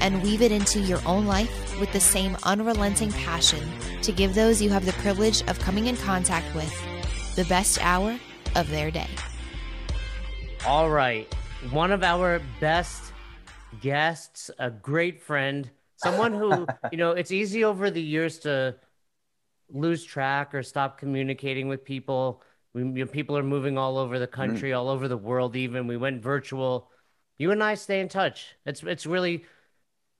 [0.00, 3.62] and weave it into your own life with the same unrelenting passion
[4.02, 6.72] to give those you have the privilege of coming in contact with
[7.36, 8.18] the best hour
[8.54, 9.08] of their day.
[10.66, 11.32] All right.
[11.70, 13.12] One of our best
[13.80, 18.76] guests, a great friend, someone who, you know, it's easy over the years to
[19.68, 22.42] lose track or stop communicating with people.
[22.72, 24.78] We, you know, people are moving all over the country, mm.
[24.78, 25.86] all over the world, even.
[25.86, 26.90] We went virtual.
[27.38, 28.56] You and I stay in touch.
[28.64, 29.44] It's, it's really,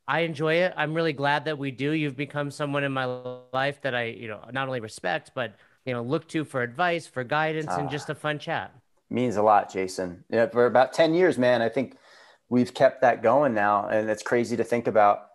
[0.08, 0.72] I enjoy it.
[0.76, 1.90] I'm really glad that we do.
[1.90, 3.04] You've become someone in my
[3.52, 7.06] life that I, you know, not only respect, but you know, look to for advice,
[7.06, 8.16] for guidance, and just a ah.
[8.16, 8.72] fun chat.
[9.08, 10.24] Means a lot, Jason.
[10.30, 11.62] Yeah, for about ten years, man.
[11.62, 11.96] I think
[12.48, 15.25] we've kept that going now, and it's crazy to think about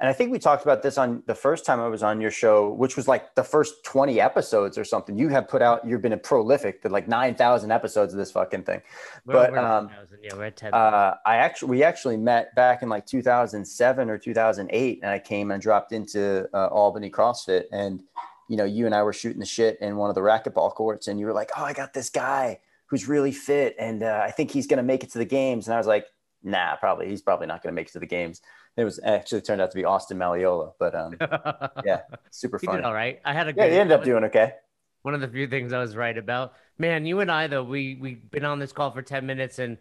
[0.00, 2.30] and I think we talked about this on the first time I was on your
[2.30, 5.18] show, which was like the first 20 episodes or something.
[5.18, 8.80] You have put out, you've been a prolific, like 9,000 episodes of this fucking thing.
[9.26, 9.90] We're, but, we're um,
[10.22, 10.72] yeah, we're at 10.
[10.72, 15.50] Uh, I actually, we actually met back in like 2007 or 2008, and I came
[15.50, 17.64] and dropped into uh, Albany CrossFit.
[17.70, 18.02] And,
[18.48, 21.08] you know, you and I were shooting the shit in one of the racquetball courts,
[21.08, 24.30] and you were like, oh, I got this guy who's really fit, and uh, I
[24.30, 25.68] think he's going to make it to the games.
[25.68, 26.06] And I was like,
[26.42, 28.40] nah, probably, he's probably not going to make it to the games
[28.76, 31.16] it was actually turned out to be Austin Malleolo, but um,
[31.84, 32.84] yeah, super fun.
[32.84, 33.20] all right.
[33.24, 33.64] I had a yeah.
[33.64, 34.54] Good, he ended up doing okay.
[35.02, 36.54] One of the few things I was right about.
[36.78, 39.78] Man, you and I though we we've been on this call for ten minutes, and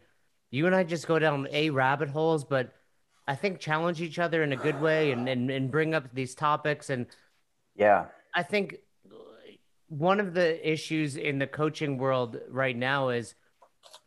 [0.50, 2.74] you and I just go down a rabbit holes, but
[3.28, 6.36] I think challenge each other in a good way and and, and bring up these
[6.36, 7.06] topics and
[7.76, 8.78] yeah, I think
[9.88, 13.36] one of the issues in the coaching world right now is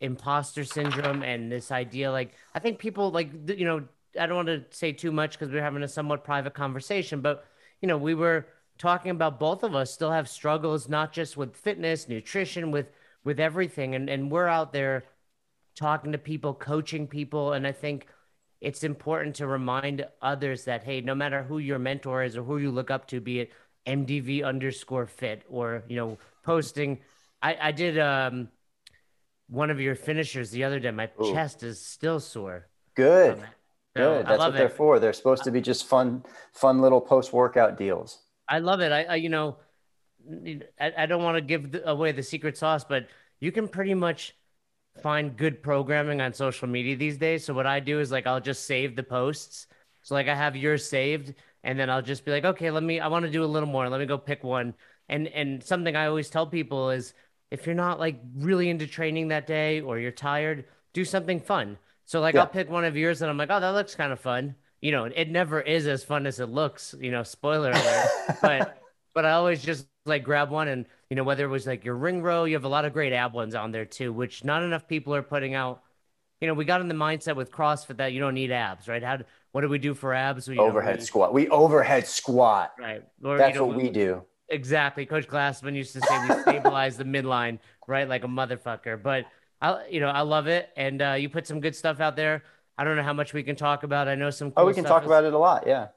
[0.01, 3.83] imposter syndrome and this idea like I think people like you know
[4.19, 7.45] I don't want to say too much because we're having a somewhat private conversation, but
[7.81, 11.55] you know, we were talking about both of us still have struggles, not just with
[11.55, 12.87] fitness, nutrition, with
[13.23, 15.05] with everything, and and we're out there
[15.75, 18.07] talking to people, coaching people, and I think
[18.61, 22.57] it's important to remind others that hey, no matter who your mentor is or who
[22.57, 23.51] you look up to, be it
[23.87, 26.99] MDV underscore fit or you know posting.
[27.41, 28.49] I I did um
[29.53, 30.89] one of your finishers the other day.
[30.89, 31.31] My Ooh.
[31.31, 32.67] chest is still sore.
[32.95, 33.33] Good.
[33.35, 33.43] Um,
[33.95, 34.25] good.
[34.25, 34.99] That's what they're for.
[34.99, 38.17] They're supposed to be just fun, fun little post workout deals.
[38.49, 38.91] I love it.
[38.91, 39.57] I, I you know,
[40.81, 43.07] I, I don't want to give away the secret sauce, but
[43.39, 44.35] you can pretty much
[45.03, 47.45] find good programming on social media these days.
[47.45, 49.67] So what I do is like I'll just save the posts.
[50.01, 52.99] So like I have yours saved, and then I'll just be like, okay, let me.
[52.99, 53.87] I want to do a little more.
[53.87, 54.73] Let me go pick one.
[55.09, 57.13] And and something I always tell people is
[57.53, 61.77] if you're not like really into training that day or you're tired, do something fun.
[62.03, 62.41] So like yeah.
[62.41, 64.55] I'll pick one of yours and I'm like, oh, that looks kind of fun.
[64.81, 66.95] You know, it never is as fun as it looks.
[66.99, 68.07] You know, spoiler alert.
[68.41, 68.81] but
[69.13, 71.95] but I always just like grab one and you know whether it was like your
[71.95, 74.63] ring row, you have a lot of great ab ones on there too, which not
[74.63, 75.83] enough people are putting out.
[76.41, 79.03] You know, we got in the mindset with CrossFit that you don't need abs, right?
[79.03, 79.19] How
[79.51, 80.49] what do we do for abs?
[80.49, 81.33] We, overhead know, squat.
[81.35, 82.73] We overhead squat.
[82.79, 83.03] Right.
[83.23, 84.23] Or, That's you know, what we do.
[84.53, 85.05] Exactly.
[85.05, 89.01] Coach Glassman used to say we stabilize the midline, right, like a motherfucker.
[89.01, 89.25] But
[89.61, 92.43] I you know I love it, and uh, you put some good stuff out there.
[92.77, 94.07] I don't know how much we can talk about.
[94.07, 94.51] I know some.
[94.51, 95.65] Cool oh, we can talk is, about it a lot.
[95.65, 95.87] Yeah.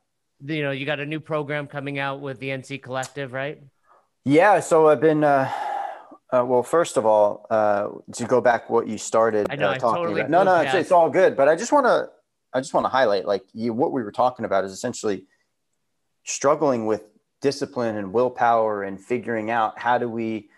[0.45, 3.63] You know, you got a new program coming out with the NC Collective, right?
[4.25, 4.61] Yeah.
[4.61, 5.23] So I've been.
[5.23, 5.51] Uh,
[6.33, 9.79] uh, well, first of all, uh, to go back what you started I know, uh,
[9.79, 10.31] talking totally about.
[10.31, 11.37] No, no, it's, it's, all good.
[11.37, 12.11] But I just want to,
[12.53, 15.25] I just want to highlight, like you, what we were talking about is essentially
[16.25, 17.05] struggling with
[17.41, 20.49] discipline and willpower and figuring out how do we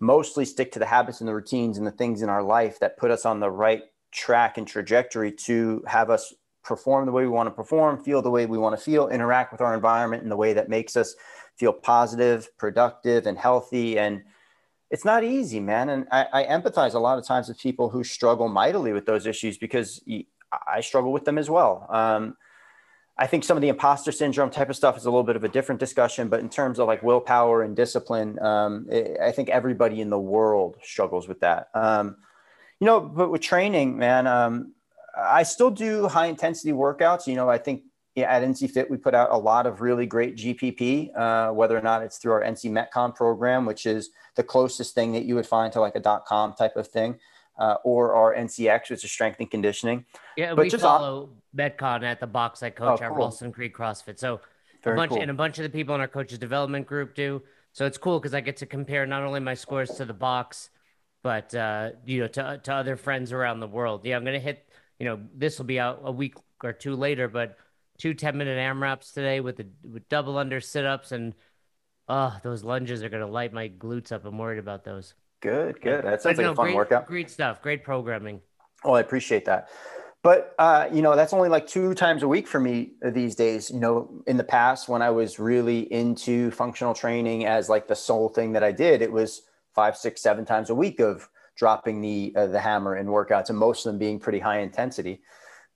[0.00, 2.98] mostly stick to the habits and the routines and the things in our life that
[2.98, 7.28] put us on the right track and trajectory to have us perform the way we
[7.28, 10.28] want to perform, feel the way we want to feel, interact with our environment in
[10.28, 11.14] the way that makes us
[11.56, 13.98] feel positive, productive, and healthy.
[13.98, 14.22] And
[14.90, 15.88] it's not easy, man.
[15.88, 19.26] And I, I empathize a lot of times with people who struggle mightily with those
[19.26, 20.02] issues because
[20.66, 21.86] I struggle with them as well.
[21.90, 22.36] Um,
[23.16, 25.44] I think some of the imposter syndrome type of stuff is a little bit of
[25.44, 29.50] a different discussion, but in terms of like willpower and discipline, um, it, I think
[29.50, 31.68] everybody in the world struggles with that.
[31.74, 32.16] Um,
[32.80, 34.72] you know, but with training, man, um,
[35.16, 37.28] I still do high intensity workouts.
[37.28, 37.84] You know, I think
[38.16, 41.82] at NC Fit we put out a lot of really great GPP, uh, whether or
[41.82, 45.46] not it's through our NC Metcon program, which is the closest thing that you would
[45.46, 47.18] find to like a dot com type of thing
[47.58, 50.04] uh, or our NCX, which is strength and conditioning.
[50.36, 51.70] Yeah, but we just follow on...
[51.70, 53.06] Metcon at the box I coach oh, cool.
[53.06, 54.18] at Ralston Creek CrossFit.
[54.18, 54.40] So
[54.82, 55.22] Very a bunch cool.
[55.22, 57.42] and a bunch of the people in our coaches development group do.
[57.72, 60.70] So it's cool because I get to compare not only my scores to the box,
[61.22, 64.04] but uh, you know to to other friends around the world.
[64.04, 64.68] Yeah, I'm gonna hit.
[64.98, 67.56] You know, this will be out a week or two later, but
[67.98, 71.34] two 10 minute AMRAPs today with the with double under sit ups and
[72.08, 74.24] oh, those lunges are gonna light my glutes up.
[74.24, 75.14] I'm worried about those.
[75.44, 76.02] Good, good.
[76.06, 77.06] That sounds but, like no, a fun great, workout.
[77.06, 77.60] Great stuff.
[77.60, 78.40] Great programming.
[78.82, 79.68] Oh, I appreciate that.
[80.22, 83.70] But uh, you know, that's only like two times a week for me these days.
[83.70, 87.94] You know, in the past when I was really into functional training as like the
[87.94, 89.42] sole thing that I did, it was
[89.74, 93.58] five, six, seven times a week of dropping the uh, the hammer in workouts, and
[93.58, 95.20] most of them being pretty high intensity.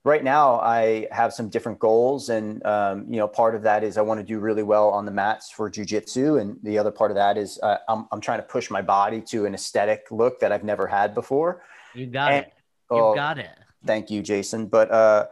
[0.09, 3.99] Right now, I have some different goals, and um, you know, part of that is
[3.99, 7.11] I want to do really well on the mats for jujitsu, and the other part
[7.11, 10.41] of that is uh, I'm I'm trying to push my body to an aesthetic look
[10.41, 11.63] that I've never had before.
[11.95, 12.53] You got and, it.
[12.91, 13.51] You oh, got it.
[13.85, 14.69] Thank you, Jason.
[14.69, 15.27] But uh,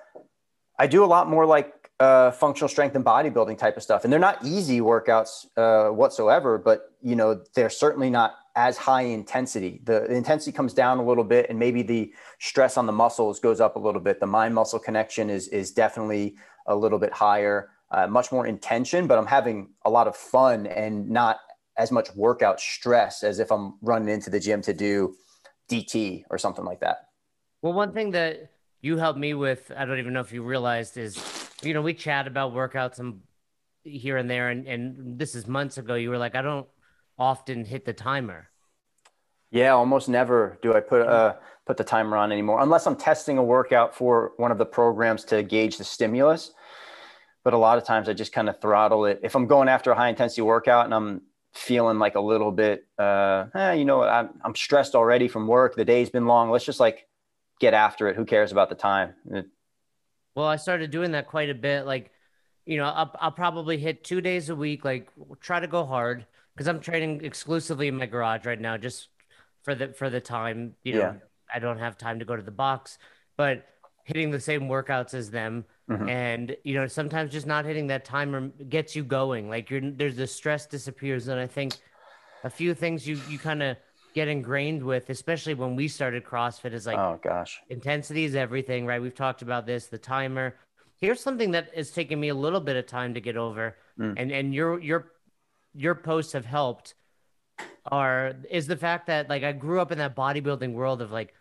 [0.79, 4.13] I do a lot more like uh, functional strength and bodybuilding type of stuff, and
[4.13, 6.59] they're not easy workouts uh, whatsoever.
[6.59, 9.83] But you know, they're certainly not as high intensity.
[9.85, 13.39] The, the, intensity comes down a little bit, and maybe the stress on the muscles
[13.39, 14.19] goes up a little bit.
[14.19, 16.37] The mind muscle connection is is definitely
[16.67, 19.07] a little bit higher, uh, much more intention.
[19.07, 21.39] But I'm having a lot of fun and not
[21.77, 25.15] as much workout stress as if I'm running into the gym to do
[25.71, 27.09] DT or something like that.
[27.61, 28.51] Well, one thing that
[28.81, 31.23] you helped me with, I don't even know if you realized, is
[31.63, 33.21] you know we chat about workouts and
[33.85, 35.95] here and there, and and this is months ago.
[35.95, 36.67] You were like, I don't
[37.19, 38.49] often hit the timer.
[39.51, 41.37] Yeah, almost never do I put uh
[41.67, 45.25] put the timer on anymore, unless I'm testing a workout for one of the programs
[45.27, 46.53] to gauge the stimulus.
[47.43, 49.21] But a lot of times I just kind of throttle it.
[49.23, 51.23] If I'm going after a high intensity workout and I'm
[51.55, 55.77] feeling like a little bit, uh, eh, you know, I'm, I'm stressed already from work.
[55.77, 56.51] The day's been long.
[56.51, 57.07] Let's just like
[57.61, 58.17] get after it.
[58.17, 59.15] Who cares about the time?
[60.35, 61.87] Well, I started doing that quite a bit.
[61.87, 62.11] Like,
[62.65, 64.85] you know, I'll, I'll probably hit two days a week.
[64.85, 65.09] Like,
[65.41, 69.09] try to go hard because I'm training exclusively in my garage right now, just
[69.63, 70.75] for the for the time.
[70.85, 71.15] You know, yeah.
[71.55, 72.99] I don't have time to go to the box,
[73.37, 73.67] but
[74.05, 76.09] hitting the same workouts as them, mm-hmm.
[76.09, 79.51] and you know, sometimes just not hitting that timer gets you going.
[79.51, 81.75] Like you're there's the stress disappears, and I think
[82.45, 83.77] a few things you you kind of
[84.15, 88.87] get ingrained with, especially when we started CrossFit, is like, oh gosh, intensity is everything,
[88.87, 89.03] right?
[89.03, 90.57] We've talked about this, the timer.
[90.99, 94.15] Here's something that is taking me a little bit of time to get over, mm.
[94.17, 95.11] and and your your
[95.77, 96.95] your posts have helped
[97.87, 101.35] are is the fact that like I grew up in that bodybuilding world of like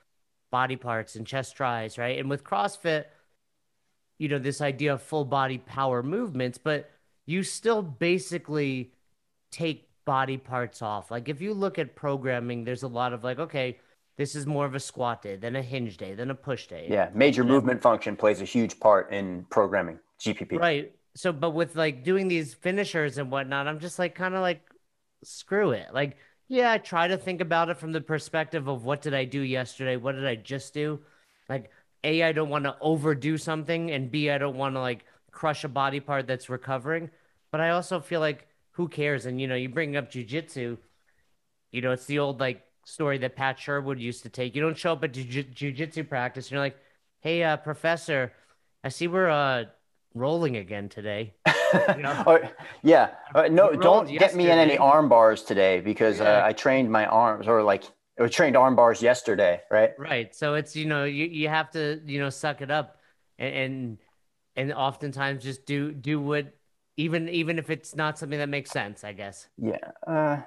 [0.52, 2.20] body parts and chest tries, right?
[2.20, 3.06] And with CrossFit,
[4.20, 6.90] you know, this idea of full body power movements, but
[7.26, 8.92] you still basically
[9.52, 11.10] take body parts off.
[11.10, 13.80] Like if you look at programming, there's a lot of like, okay,
[14.18, 16.88] this is more of a squat day, than a hinge day, than a push day.
[16.90, 20.58] Yeah, major movement function plays a huge part in programming GPP.
[20.60, 24.42] Right so but with like doing these finishers and whatnot, I'm just like kind of
[24.42, 24.62] like
[25.24, 25.94] screw it.
[25.94, 26.18] Like,
[26.48, 29.42] yeah, I try to think about it from the perspective of what did I do
[29.42, 29.98] yesterday?
[29.98, 31.00] What did I just do?
[31.50, 31.72] Like,
[32.04, 35.64] A, I don't want to overdo something, and B, I don't want to like crush
[35.64, 37.10] a body part that's recovering.
[37.52, 39.26] But I also feel like who cares?
[39.26, 40.78] And you know, you bring up jujitsu,
[41.72, 44.56] you know, it's the old like story that Pat Sherwood used to take.
[44.56, 46.78] You don't show up at jiu- jujitsu practice, and you're like,
[47.22, 48.34] hey, uh, professor,
[48.84, 49.66] I see we're uh
[50.16, 51.34] rolling again today.
[51.98, 52.24] You know?
[52.26, 52.40] oh,
[52.84, 53.10] yeah.
[53.34, 54.18] Uh, no, don't yesterday.
[54.18, 56.44] get me in any arm bars today because uh, yeah.
[56.44, 57.84] uh, I trained my arms or like
[58.20, 59.92] I trained arm bars yesterday, right?
[59.98, 60.34] Right.
[60.34, 62.98] So it's you know you, you have to you know suck it up
[63.38, 63.98] and, and
[64.56, 66.54] and oftentimes just do do what
[66.96, 69.50] even even if it's not something that makes sense, I guess.
[69.58, 69.92] Yeah.
[70.08, 70.38] Uh,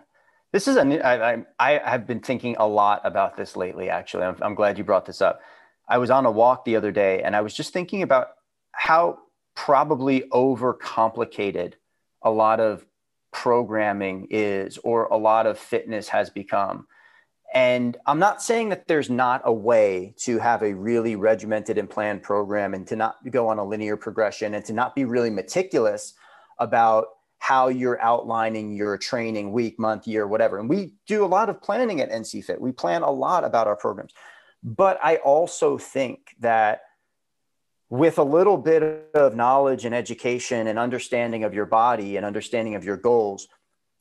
[0.53, 3.91] this is a new, I, I I have been thinking a lot about this lately.
[3.91, 5.41] Actually, I'm, I'm glad you brought this up.
[5.89, 8.29] I was on a walk the other day and I was just thinking about
[8.73, 9.19] how
[9.59, 11.73] probably overcomplicated
[12.23, 12.87] a lot of
[13.33, 16.87] programming is or a lot of fitness has become.
[17.53, 21.91] And I'm not saying that there's not a way to have a really regimented and
[21.91, 25.29] planned program and to not go on a linear progression and to not be really
[25.29, 26.15] meticulous
[26.61, 27.09] about
[27.41, 30.61] how you're outlining your training week, month, year, whatever.
[30.61, 32.61] And we do a lot of planning at NC Fit.
[32.61, 34.13] We plan a lot about our programs.
[34.63, 36.83] But I also think that
[37.91, 42.75] with a little bit of knowledge and education and understanding of your body and understanding
[42.75, 43.49] of your goals,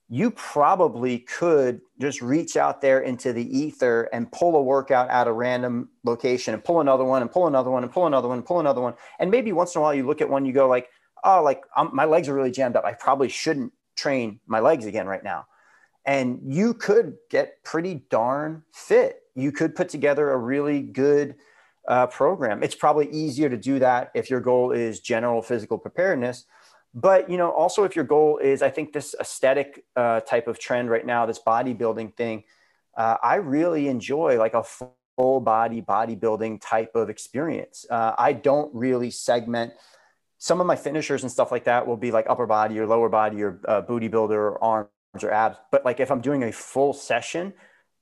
[0.10, 5.27] you probably could just reach out there into the ether and pull a workout at
[5.27, 8.38] a random location and pull another one and pull another one and pull another one
[8.38, 8.94] and pull another one.
[9.20, 10.88] And maybe once in a while you look at one, you go like,
[11.24, 12.86] oh, like I'm, my legs are really jammed up.
[12.86, 15.46] I probably shouldn't train my legs again right now.
[16.06, 19.24] And you could get pretty darn fit.
[19.36, 21.36] You could put together a really good
[21.88, 22.63] uh, program.
[22.63, 26.46] It's probably easier to do that if your goal is general physical preparedness.
[26.94, 30.58] but you know also if your goal is i think this aesthetic uh, type of
[30.58, 32.44] trend right now this bodybuilding thing
[32.98, 38.74] uh, i really enjoy like a full body bodybuilding type of experience uh, i don't
[38.74, 39.74] really segment
[40.39, 43.10] some of my finishers and stuff like that will be like upper body or lower
[43.10, 44.89] body or uh, booty builder or arms
[45.24, 47.53] or abs but like if i'm doing a full session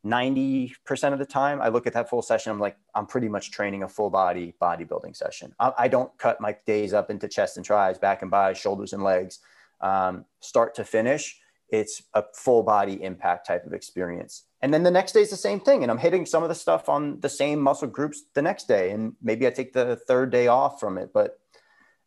[0.05, 3.51] 90% of the time i look at that full session i'm like i'm pretty much
[3.51, 5.53] training a full body bodybuilding session.
[5.59, 8.93] I, I don't cut my days up into chest and tris back and by shoulders
[8.93, 9.39] and legs.
[9.81, 14.43] Um, start to finish it's a full body impact type of experience.
[14.61, 16.55] And then the next day is the same thing and i'm hitting some of the
[16.55, 20.31] stuff on the same muscle groups the next day and maybe i take the third
[20.31, 21.11] day off from it.
[21.13, 21.39] But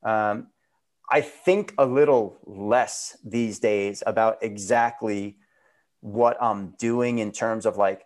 [0.02, 0.48] um,
[1.10, 5.38] i think a little less these days about exactly
[6.00, 8.04] what I'm doing in terms of like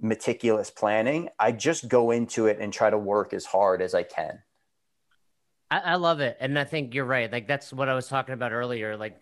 [0.00, 1.28] meticulous planning.
[1.38, 4.40] I just go into it and try to work as hard as I can.
[5.70, 6.36] I, I love it.
[6.40, 7.30] And I think you're right.
[7.30, 8.96] Like that's what I was talking about earlier.
[8.96, 9.18] Like,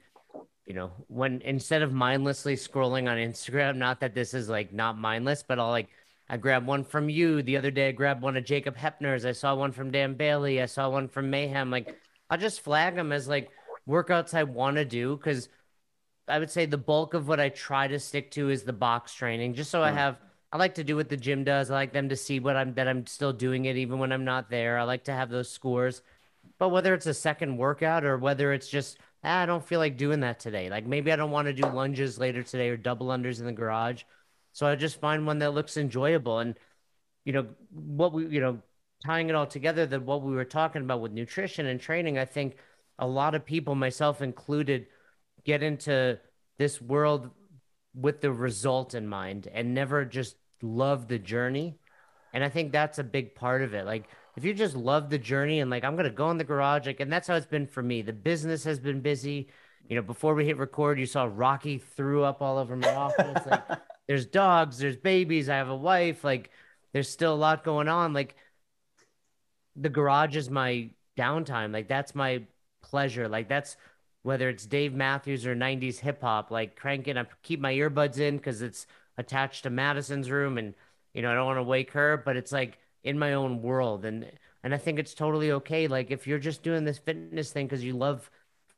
[0.66, 4.98] you know, when instead of mindlessly scrolling on Instagram, not that this is like not
[4.98, 5.88] mindless, but I'll like
[6.28, 7.88] I grabbed one from you the other day.
[7.88, 9.24] I grabbed one of Jacob Heppner's.
[9.24, 10.60] I saw one from Dan Bailey.
[10.60, 11.70] I saw one from Mayhem.
[11.70, 11.96] Like
[12.30, 13.50] I'll just flag them as like
[13.88, 15.48] workouts I want to do because
[16.28, 19.14] I would say the bulk of what I try to stick to is the box
[19.14, 19.96] training, just so I hmm.
[19.96, 20.18] have.
[20.52, 21.70] I like to do what the gym does.
[21.70, 24.24] I like them to see what I'm that I'm still doing it even when I'm
[24.24, 24.78] not there.
[24.78, 26.02] I like to have those scores.
[26.58, 29.96] But whether it's a second workout or whether it's just ah, I don't feel like
[29.96, 30.70] doing that today.
[30.70, 33.52] Like maybe I don't want to do lunges later today or double unders in the
[33.52, 34.04] garage.
[34.52, 36.38] So I just find one that looks enjoyable.
[36.38, 36.58] And
[37.24, 38.62] you know what we you know
[39.04, 42.18] tying it all together that what we were talking about with nutrition and training.
[42.18, 42.56] I think
[42.98, 44.86] a lot of people, myself included
[45.46, 46.18] get into
[46.58, 47.30] this world
[47.94, 51.78] with the result in mind and never just love the journey.
[52.34, 53.86] And I think that's a big part of it.
[53.86, 56.86] Like if you just love the journey and like I'm gonna go in the garage,
[56.86, 58.02] like and that's how it's been for me.
[58.02, 59.48] The business has been busy.
[59.88, 63.46] You know, before we hit record, you saw Rocky threw up all over my office.
[63.46, 63.62] like
[64.08, 66.50] there's dogs, there's babies, I have a wife, like
[66.92, 68.12] there's still a lot going on.
[68.12, 68.34] Like
[69.76, 71.72] the garage is my downtime.
[71.72, 72.42] Like that's my
[72.82, 73.28] pleasure.
[73.28, 73.76] Like that's
[74.26, 78.38] whether it's Dave Matthews or 90s hip hop, like cranking up, keep my earbuds in
[78.38, 80.74] because it's attached to Madison's room and,
[81.14, 84.04] you know, I don't want to wake her, but it's like in my own world.
[84.04, 84.28] And,
[84.64, 85.86] and I think it's totally okay.
[85.86, 88.28] Like if you're just doing this fitness thing because you love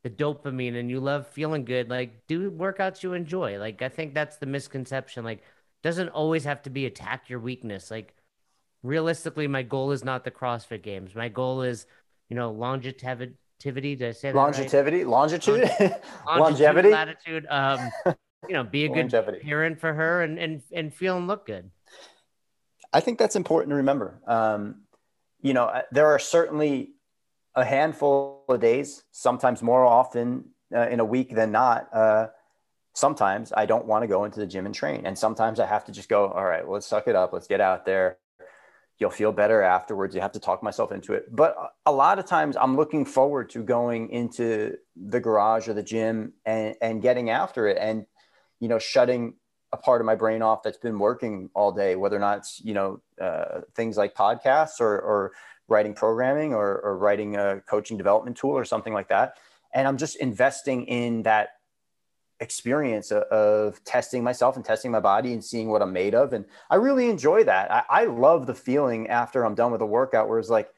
[0.02, 3.58] the dopamine and you love feeling good, like do workouts you enjoy.
[3.58, 5.24] Like I think that's the misconception.
[5.24, 5.42] Like
[5.82, 7.90] doesn't always have to be attack your weakness.
[7.90, 8.14] Like
[8.82, 11.14] realistically, my goal is not the CrossFit games.
[11.14, 11.86] My goal is,
[12.28, 13.32] you know, longevity
[13.64, 13.96] longevity.
[13.96, 14.98] Did I say that longevity?
[14.98, 15.06] Right?
[15.06, 15.70] Longitude,
[16.26, 17.46] longevity, latitude.
[17.48, 17.90] Um,
[18.48, 19.10] you know, be a good
[19.42, 21.70] parent for her and and and feel and look good.
[22.92, 24.20] I think that's important to remember.
[24.26, 24.82] Um,
[25.40, 26.92] you know, uh, there are certainly
[27.54, 31.88] a handful of days, sometimes more often uh, in a week than not.
[31.92, 32.28] Uh,
[32.94, 35.84] sometimes I don't want to go into the gym and train, and sometimes I have
[35.86, 36.28] to just go.
[36.28, 37.32] All right, well, let's suck it up.
[37.32, 38.18] Let's get out there
[38.98, 40.14] you'll feel better afterwards.
[40.14, 41.34] You have to talk myself into it.
[41.34, 45.82] But a lot of times i'm looking forward to going into the garage or the
[45.82, 48.04] gym and, and getting after it and
[48.60, 49.34] you know shutting
[49.72, 52.60] a part of my brain off that's been working all day whether or not it's
[52.62, 55.32] you know uh, things like podcasts or, or
[55.68, 59.34] writing programming or, or writing a coaching development tool or something like that.
[59.74, 61.57] And i'm just investing in that
[62.40, 66.32] experience of, testing myself and testing my body and seeing what I'm made of.
[66.32, 67.70] And I really enjoy that.
[67.70, 70.68] I, I love the feeling after I'm done with a workout where it's like,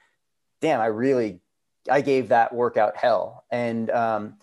[0.61, 1.41] damn, I really,
[1.91, 3.45] I gave that workout hell.
[3.51, 4.37] And um,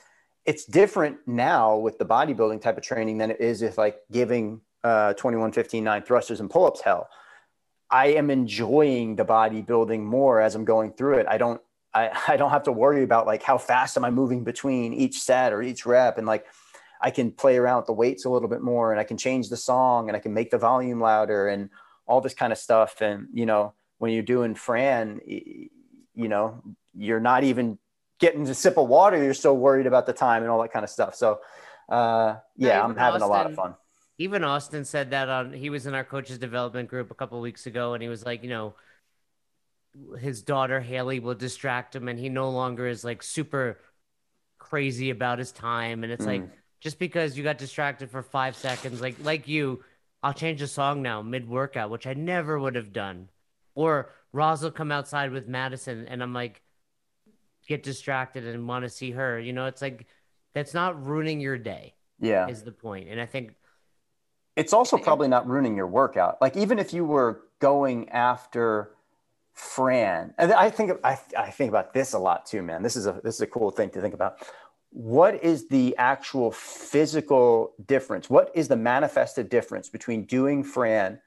[0.45, 4.61] it's different now with the bodybuilding type of training than it is if like giving
[4.83, 7.09] uh, 21, 15, 9 thrusters and pull-ups hell.
[7.89, 11.27] I am enjoying the bodybuilding more as I'm going through it.
[11.27, 11.61] I don't,
[11.93, 15.19] I, I don't have to worry about like how fast am I moving between each
[15.19, 16.17] set or each rep.
[16.17, 16.45] And like,
[17.01, 19.49] I can play around with the weights a little bit more and I can change
[19.49, 21.69] the song and I can make the volume louder and
[22.05, 23.01] all this kind of stuff.
[23.01, 25.69] And, you know, when you're doing Fran, you
[26.15, 26.63] know,
[26.95, 27.77] you're not even
[28.19, 29.21] getting a sip of water.
[29.21, 31.15] You're so worried about the time and all that kind of stuff.
[31.15, 31.39] So,
[31.89, 33.75] uh, yeah, I'm having Austin, a lot of fun.
[34.17, 37.67] Even Austin said that on, he was in our coaches development group a couple weeks
[37.67, 38.73] ago and he was like, you know,
[40.19, 43.79] his daughter Haley will distract him and he no longer is like super
[44.57, 46.03] crazy about his time.
[46.03, 46.41] And it's mm.
[46.41, 46.49] like,
[46.79, 49.83] just because you got distracted for five seconds, like like you,
[50.21, 53.29] I'll change the song now mid workout, which I never would have done.
[53.75, 56.61] Or Roz will come outside with Madison, and I'm like,
[57.67, 59.39] get distracted and want to see her.
[59.39, 60.07] You know, it's like
[60.53, 61.95] that's not ruining your day.
[62.19, 63.09] Yeah, is the point.
[63.09, 63.53] And I think
[64.55, 66.41] it's also probably not ruining your workout.
[66.41, 68.91] Like even if you were going after
[69.53, 72.83] Fran, and I think I, I think about this a lot too, man.
[72.83, 74.37] This is a this is a cool thing to think about
[74.91, 78.29] what is the actual physical difference?
[78.29, 81.19] What is the manifested difference between doing Fran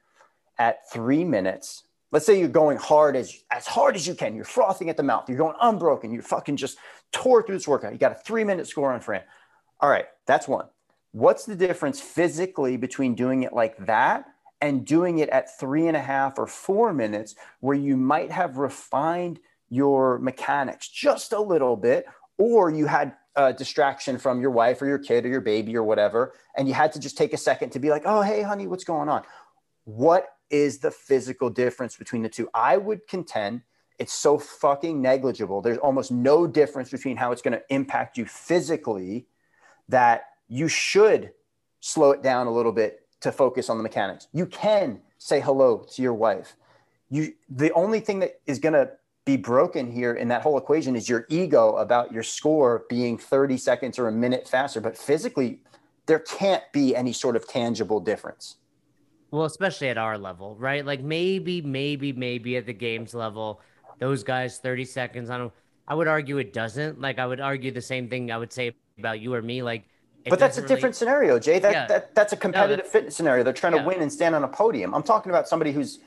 [0.58, 1.84] at three minutes?
[2.12, 4.34] Let's say you're going hard as as hard as you can.
[4.34, 5.28] You're frothing at the mouth.
[5.28, 6.12] You're going unbroken.
[6.12, 6.78] You're fucking just
[7.12, 7.92] tore through this workout.
[7.92, 9.22] You got a three minute score on Fran.
[9.80, 10.66] All right, that's one.
[11.12, 14.26] What's the difference physically between doing it like that
[14.60, 18.58] and doing it at three and a half or four minutes, where you might have
[18.58, 24.82] refined your mechanics just a little bit, or you had a distraction from your wife
[24.82, 27.36] or your kid or your baby or whatever, and you had to just take a
[27.36, 29.22] second to be like, oh, hey, honey, what's going on?
[29.84, 32.48] What is the physical difference between the two?
[32.52, 33.62] I would contend
[34.00, 35.60] it's so fucking negligible.
[35.60, 39.26] There's almost no difference between how it's going to impact you physically
[39.90, 41.32] that you should
[41.80, 44.26] slow it down a little bit to focus on the mechanics.
[44.32, 46.56] You can say hello to your wife.
[47.10, 48.90] You the only thing that is going to
[49.30, 53.56] be broken here in that whole equation is your ego about your score being 30
[53.56, 55.60] seconds or a minute faster, but physically
[56.06, 58.56] there can't be any sort of tangible difference.
[59.30, 60.84] Well, especially at our level, right?
[60.84, 63.60] Like maybe maybe maybe at the games level
[64.00, 65.30] those guys 30 seconds.
[65.30, 65.52] I don't.
[65.86, 67.00] I would argue it doesn't.
[67.00, 69.62] Like I would argue the same thing I would say about you or me.
[69.62, 69.84] Like,
[70.28, 70.74] but that's a really...
[70.74, 71.60] different scenario, Jay.
[71.60, 71.86] That, yeah.
[71.86, 72.92] that that's a competitive no, that's...
[72.92, 73.44] fitness scenario.
[73.44, 73.82] They're trying yeah.
[73.82, 74.92] to win and stand on a podium.
[74.92, 76.00] I'm talking about somebody who's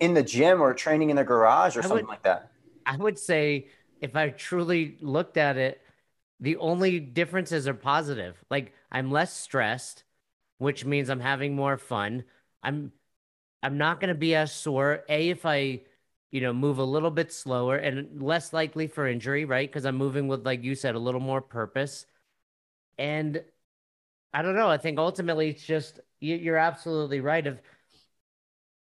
[0.00, 2.50] in the gym or training in their garage or I something would, like that.
[2.86, 3.68] I would say
[4.00, 5.80] if I truly looked at it,
[6.40, 8.42] the only differences are positive.
[8.50, 10.04] Like I'm less stressed,
[10.58, 12.24] which means I'm having more fun.
[12.62, 12.92] I'm
[13.62, 15.04] I'm not going to be as sore.
[15.08, 15.82] A if I
[16.30, 19.68] you know, move a little bit slower and less likely for injury, right?
[19.68, 22.06] Because I'm moving with, like you said, a little more purpose.
[22.98, 23.44] And
[24.32, 24.68] I don't know.
[24.68, 27.46] I think ultimately it's just you're absolutely right.
[27.46, 27.60] If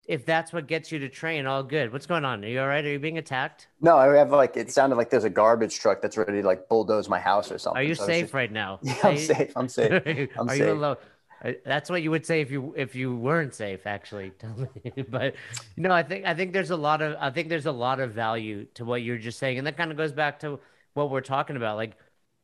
[0.09, 1.93] if that's what gets you to train, all good.
[1.93, 2.43] What's going on?
[2.43, 2.83] Are you all right?
[2.83, 3.69] Are you being attacked?
[3.83, 6.67] No, I have like it sounded like there's a garbage truck that's ready to like
[6.69, 7.79] bulldoze my house or something.
[7.79, 8.81] Are you so safe just, right now?
[8.89, 9.53] Yeah, I'm safe.
[9.55, 10.03] I'm safe.
[10.39, 10.59] I'm Are safe.
[10.61, 10.97] you alone?
[11.45, 14.31] Uh, that's what you would say if you if you weren't safe, actually.
[14.39, 15.35] Tell me, but
[15.77, 18.01] you know, I think I think there's a lot of I think there's a lot
[18.01, 20.59] of value to what you're just saying, and that kind of goes back to
[20.95, 21.77] what we're talking about.
[21.77, 21.97] Like,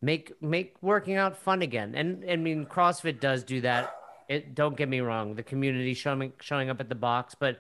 [0.03, 1.95] make make working out fun again.
[1.95, 3.95] And I mean, CrossFit does do that.
[4.29, 7.59] It don't get me wrong, the community showing showing up at the box, but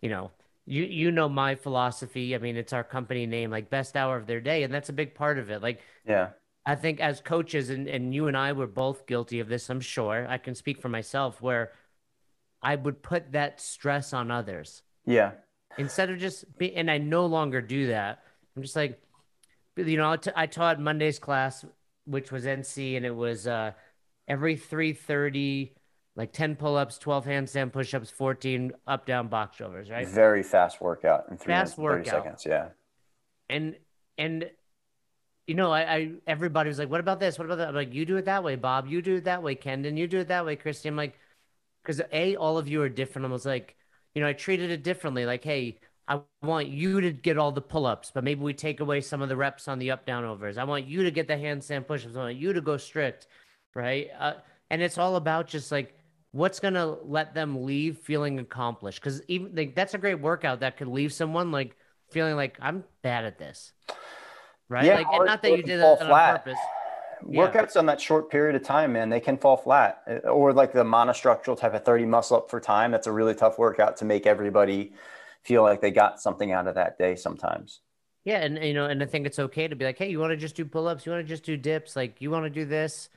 [0.00, 0.30] you know,
[0.66, 2.34] you you know my philosophy.
[2.34, 4.92] I mean, it's our company name, like best hour of their day, and that's a
[4.92, 5.62] big part of it.
[5.62, 6.30] Like, yeah,
[6.64, 9.80] I think as coaches, and, and you and I were both guilty of this, I'm
[9.80, 10.26] sure.
[10.28, 11.72] I can speak for myself where
[12.62, 14.82] I would put that stress on others.
[15.04, 15.32] Yeah.
[15.78, 18.22] Instead of just be, and I no longer do that.
[18.56, 19.00] I'm just like,
[19.76, 21.64] you know, I, t- I taught Monday's class,
[22.04, 23.72] which was NC, and it was uh,
[24.28, 25.74] every 330,
[26.16, 30.06] like 10 pull ups, 12 handstand push ups, 14 up down box shoulders, right?
[30.06, 32.46] Very fast workout in three fast minutes, 30 seconds.
[32.46, 32.68] Yeah.
[33.48, 33.76] And,
[34.18, 34.50] and
[35.46, 37.38] you know, I, I everybody was like, "What about this?
[37.38, 38.86] What about that?" I'm like, "You do it that way, Bob.
[38.86, 39.98] You do it that way, Kendon.
[39.98, 41.18] You do it that way, Christy." I'm like,
[41.82, 43.26] because a all of you are different.
[43.26, 43.76] I was like,
[44.14, 45.26] you know, I treated it differently.
[45.26, 49.00] Like, hey, I want you to get all the pull-ups, but maybe we take away
[49.00, 50.58] some of the reps on the up-down overs.
[50.58, 52.16] I want you to get the handstand push-ups.
[52.16, 53.26] I want you to go strict,
[53.74, 54.10] right?
[54.18, 54.34] Uh,
[54.70, 55.94] and it's all about just like
[56.32, 59.00] what's gonna let them leave feeling accomplished.
[59.00, 61.76] Because even like that's a great workout that could leave someone like
[62.10, 63.72] feeling like I'm bad at this
[64.72, 64.84] right?
[64.84, 66.58] Yeah, like, and not that you did that on purpose.
[67.24, 67.78] Workouts yeah.
[67.78, 70.02] on that short period of time, man, they can fall flat.
[70.10, 72.90] Uh, or like the monostructural type of 30 muscle up for time.
[72.90, 74.92] That's a really tough workout to make everybody
[75.44, 77.80] feel like they got something out of that day sometimes.
[78.24, 80.30] Yeah, and you know, and I think it's okay to be like, hey, you want
[80.30, 82.64] to just do pull-ups, you want to just do dips, like you want to do
[82.64, 83.08] this,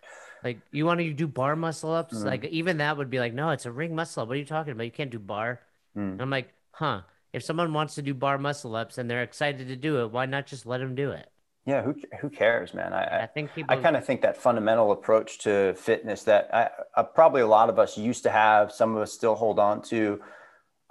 [0.45, 2.23] like you want to do bar muscle ups, mm.
[2.23, 4.29] like even that would be like, no, it's a ring muscle up.
[4.29, 4.83] What are you talking about?
[4.83, 5.59] You can't do bar.
[5.97, 6.21] Mm.
[6.21, 7.01] I'm like, huh?
[7.33, 10.27] If someone wants to do bar muscle ups and they're excited to do it, why
[10.27, 11.29] not just let them do it?
[11.65, 12.93] Yeah, who who cares, man?
[12.93, 13.75] I I think people.
[13.75, 17.69] I kind of think that fundamental approach to fitness that I, I, probably a lot
[17.69, 20.21] of us used to have, some of us still hold on to.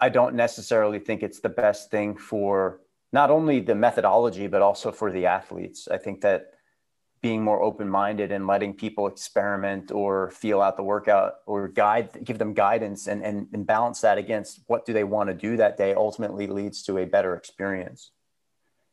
[0.01, 2.81] I don't necessarily think it's the best thing for
[3.13, 5.87] not only the methodology but also for the athletes.
[5.87, 6.54] I think that
[7.25, 12.39] being more open-minded and letting people experiment or feel out the workout or guide give
[12.39, 15.79] them guidance and, and, and balance that against what do they want to do that
[15.79, 18.11] day ultimately leads to a better experience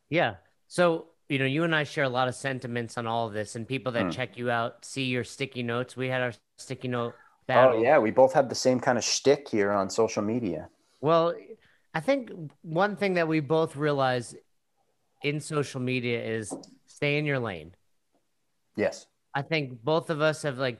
[0.10, 0.36] yeah
[0.68, 3.56] so you know, you and I share a lot of sentiments on all of this,
[3.56, 4.12] and people that mm.
[4.12, 5.96] check you out see your sticky notes.
[5.96, 7.14] We had our sticky note.
[7.48, 7.80] Battle.
[7.80, 10.68] Oh yeah, we both have the same kind of shtick here on social media.
[11.00, 11.34] Well,
[11.94, 12.32] I think
[12.64, 14.36] one thing that we both realize
[15.24, 16.54] in social media is
[16.86, 17.74] stay in your lane.
[18.76, 19.08] Yes.
[19.34, 20.80] I think both of us have like,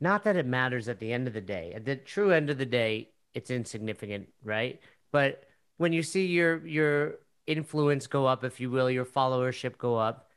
[0.00, 1.72] not that it matters at the end of the day.
[1.74, 4.80] At the true end of the day, it's insignificant, right?
[5.12, 5.44] But
[5.78, 10.28] when you see your your influence go up, if you will, your followership go up.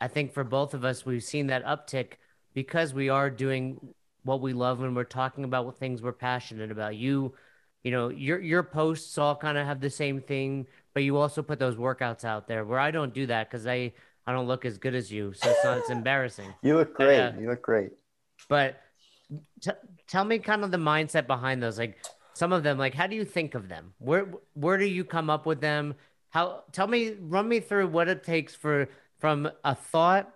[0.00, 2.14] I think for both of us, we've seen that uptick
[2.54, 6.70] because we are doing what we love when we're talking about what things we're passionate
[6.70, 6.96] about.
[6.96, 7.34] You,
[7.82, 11.42] you know, your your posts all kind of have the same thing, but you also
[11.42, 13.92] put those workouts out there where I don't do that because I
[14.26, 16.52] I don't look as good as you, so it's not it's embarrassing.
[16.62, 17.20] You look great.
[17.20, 17.90] Uh, you look great.
[18.48, 18.80] But
[19.60, 19.70] t-
[20.08, 21.78] tell me kind of the mindset behind those.
[21.78, 21.98] Like
[22.32, 23.92] some of them, like how do you think of them?
[23.98, 25.94] Where where do you come up with them?
[26.30, 30.34] How tell me, run me through what it takes for from a thought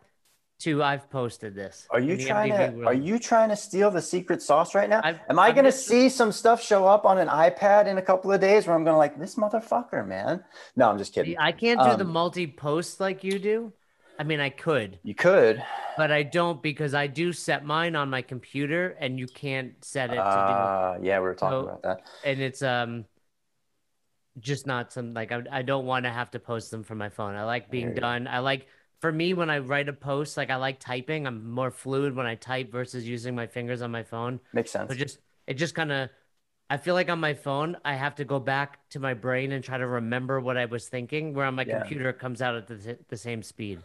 [0.60, 1.86] to I've posted this.
[1.90, 5.00] Are you trying to are you trying to steal the secret sauce right now?
[5.04, 8.02] I've, Am I going to see some stuff show up on an iPad in a
[8.02, 10.42] couple of days where I'm going to like this motherfucker, man?
[10.74, 11.36] No, I'm just kidding.
[11.38, 13.72] I can't do um, the multi post like you do.
[14.18, 14.98] I mean, I could.
[15.04, 15.62] You could,
[15.96, 20.10] but I don't because I do set mine on my computer, and you can't set
[20.10, 20.58] it uh, to do.
[20.58, 23.04] Ah, yeah, we were talking so, about that, and it's um,
[24.40, 27.08] just not some like I, I don't want to have to post them from my
[27.08, 27.34] phone.
[27.34, 28.26] I like being done.
[28.26, 28.66] I like
[29.00, 31.26] for me when I write a post, like I like typing.
[31.26, 34.40] I'm more fluid when I type versus using my fingers on my phone.
[34.52, 34.90] Makes sense.
[34.90, 36.10] So just it just kind of
[36.70, 39.62] I feel like on my phone I have to go back to my brain and
[39.62, 41.34] try to remember what I was thinking.
[41.34, 41.80] Where on my yeah.
[41.80, 43.80] computer it comes out at the, the same speed.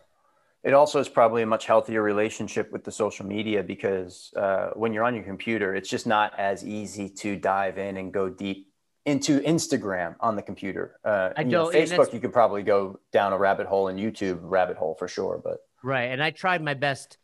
[0.63, 4.93] It also is probably a much healthier relationship with the social media because uh, when
[4.93, 8.69] you're on your computer, it's just not as easy to dive in and go deep
[9.06, 10.99] into Instagram on the computer.
[11.04, 14.39] Uh, I you know, Facebook, you could probably go down a rabbit hole, and YouTube
[14.41, 15.41] rabbit hole for sure.
[15.43, 17.17] But right, and I tried my best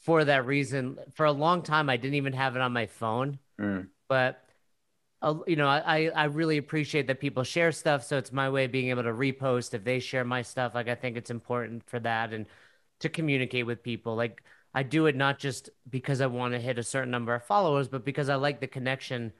[0.00, 0.98] for that reason.
[1.14, 3.88] For a long time, I didn't even have it on my phone, mm.
[4.08, 4.42] but.
[5.22, 8.04] Uh, you know, I, I really appreciate that people share stuff.
[8.04, 10.74] So it's my way of being able to repost if they share my stuff.
[10.74, 12.46] Like I think it's important for that and
[13.00, 14.16] to communicate with people.
[14.16, 17.44] Like I do it not just because I want to hit a certain number of
[17.44, 19.32] followers, but because I like the connection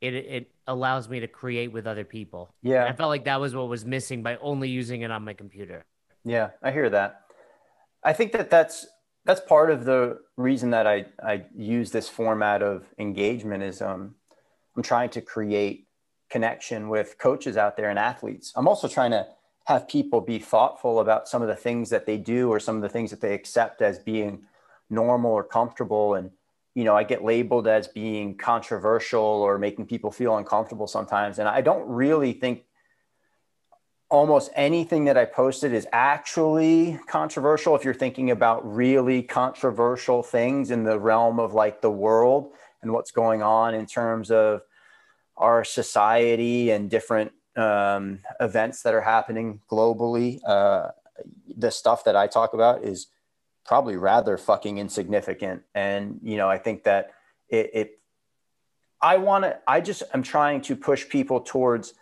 [0.00, 2.54] it it allows me to create with other people.
[2.62, 2.84] Yeah.
[2.84, 5.34] And I felt like that was what was missing by only using it on my
[5.34, 5.84] computer.
[6.24, 7.22] Yeah, I hear that.
[8.02, 8.86] I think that that's
[9.24, 14.14] that's part of the reason that I I use this format of engagement is um
[14.76, 15.86] I'm trying to create
[16.30, 18.52] connection with coaches out there and athletes.
[18.56, 19.26] I'm also trying to
[19.70, 22.82] have people be thoughtful about some of the things that they do or some of
[22.82, 24.42] the things that they accept as being
[24.90, 26.30] normal or comfortable and
[26.74, 31.40] you know, I get labeled as being controversial or making people feel uncomfortable sometimes.
[31.40, 32.64] And I don't really think
[34.08, 37.74] almost anything that I posted is actually controversial.
[37.74, 42.52] If you're thinking about really controversial things in the realm of like the world
[42.82, 44.62] and what's going on in terms of
[45.36, 50.88] our society and different um, events that are happening globally, uh,
[51.56, 53.08] the stuff that I talk about is
[53.64, 55.62] probably rather fucking insignificant.
[55.74, 57.12] And, you know, I think that
[57.48, 58.00] it, it
[59.02, 61.94] I want to, I just am trying to push people towards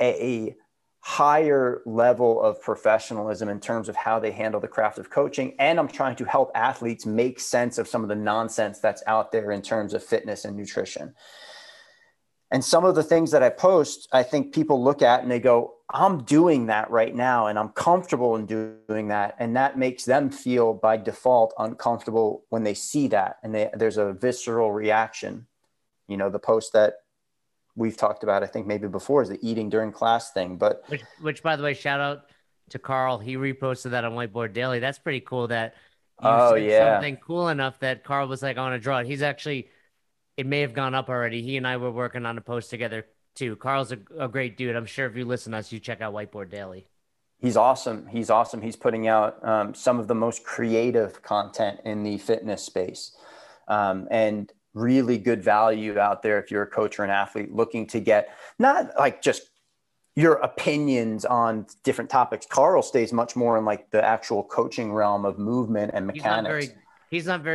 [0.00, 0.56] a, a
[1.00, 5.54] higher level of professionalism in terms of how they handle the craft of coaching.
[5.58, 9.30] And I'm trying to help athletes make sense of some of the nonsense that's out
[9.30, 11.14] there in terms of fitness and nutrition.
[12.50, 15.40] And some of the things that I post, I think people look at and they
[15.40, 19.36] go, I'm doing that right now and I'm comfortable in doing that.
[19.38, 23.38] And that makes them feel by default uncomfortable when they see that.
[23.42, 25.46] And they, there's a visceral reaction.
[26.08, 26.94] You know, the post that
[27.76, 30.56] we've talked about, I think maybe before, is the eating during class thing.
[30.56, 32.26] But which, which by the way, shout out
[32.70, 33.18] to Carl.
[33.18, 34.78] He reposted that on Whiteboard Daily.
[34.78, 35.74] That's pretty cool that
[36.22, 36.94] you oh, yeah.
[36.94, 39.06] something cool enough that Carl was like, I want to draw it.
[39.06, 39.68] He's actually
[40.36, 41.42] it may have gone up already.
[41.42, 43.56] He and I were working on a post together too.
[43.56, 44.76] Carl's a, a great dude.
[44.76, 46.86] I'm sure if you listen to us, you check out Whiteboard Daily.
[47.40, 48.06] He's awesome.
[48.06, 48.62] He's awesome.
[48.62, 53.16] He's putting out um, some of the most creative content in the fitness space
[53.68, 57.86] um, and really good value out there if you're a coach or an athlete looking
[57.86, 59.42] to get not like just
[60.16, 62.46] your opinions on different topics.
[62.46, 66.68] Carl stays much more in like the actual coaching realm of movement and mechanics he's
[66.68, 66.83] not very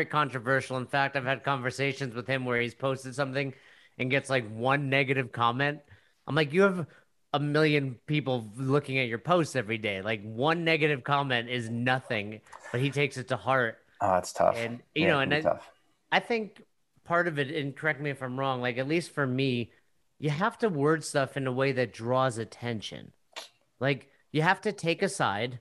[0.09, 0.77] controversial.
[0.77, 3.53] In fact, I've had conversations with him where he's posted something
[3.97, 5.79] and gets like one negative comment.
[6.27, 6.87] I'm like, you have
[7.33, 10.01] a million people looking at your posts every day.
[10.01, 12.41] Like one negative comment is nothing,
[12.71, 13.77] but he takes it to heart.
[14.01, 14.55] Oh, it's tough.
[14.57, 15.69] And you yeah, know, and I, tough.
[16.11, 16.63] I think
[17.03, 19.71] part of it, and correct me if I'm wrong, like at least for me,
[20.19, 23.11] you have to word stuff in a way that draws attention.
[23.79, 25.59] Like you have to take a side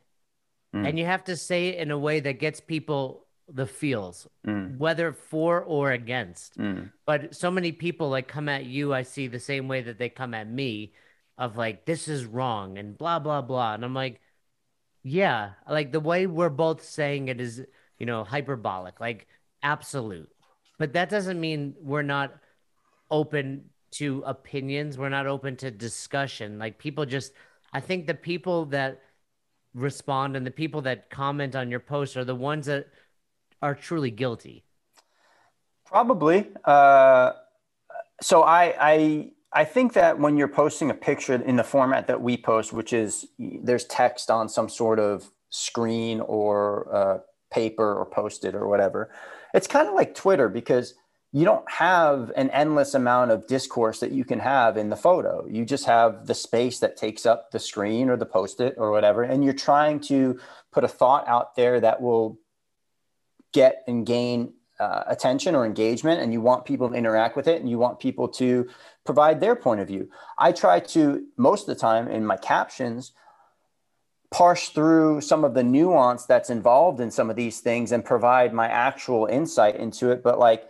[0.74, 0.86] mm.
[0.86, 4.76] and you have to say it in a way that gets people the feels, mm.
[4.78, 6.58] whether for or against.
[6.58, 6.92] Mm.
[7.06, 10.08] But so many people like come at you, I see the same way that they
[10.08, 10.92] come at me
[11.38, 13.74] of like, this is wrong and blah, blah, blah.
[13.74, 14.20] And I'm like,
[15.02, 17.64] yeah, like the way we're both saying it is,
[17.98, 19.26] you know, hyperbolic, like
[19.62, 20.28] absolute.
[20.78, 22.34] But that doesn't mean we're not
[23.10, 24.98] open to opinions.
[24.98, 26.58] We're not open to discussion.
[26.58, 27.32] Like people just,
[27.72, 29.00] I think the people that
[29.74, 32.88] respond and the people that comment on your post are the ones that
[33.62, 34.64] are truly guilty.
[35.86, 36.48] Probably.
[36.64, 37.32] Uh,
[38.20, 42.20] so I, I I think that when you're posting a picture in the format that
[42.20, 47.18] we post, which is there's text on some sort of screen or uh,
[47.50, 49.10] paper or post-it or whatever,
[49.54, 50.94] it's kind of like Twitter because
[51.32, 55.46] you don't have an endless amount of discourse that you can have in the photo.
[55.48, 59.22] You just have the space that takes up the screen or the post-it or whatever,
[59.22, 60.38] and you're trying to
[60.72, 62.38] put a thought out there that will
[63.52, 67.60] get and gain uh, attention or engagement and you want people to interact with it
[67.60, 68.68] and you want people to
[69.04, 70.08] provide their point of view.
[70.36, 73.12] I try to, most of the time in my captions,
[74.30, 78.52] parse through some of the nuance that's involved in some of these things and provide
[78.52, 80.22] my actual insight into it.
[80.22, 80.68] But like,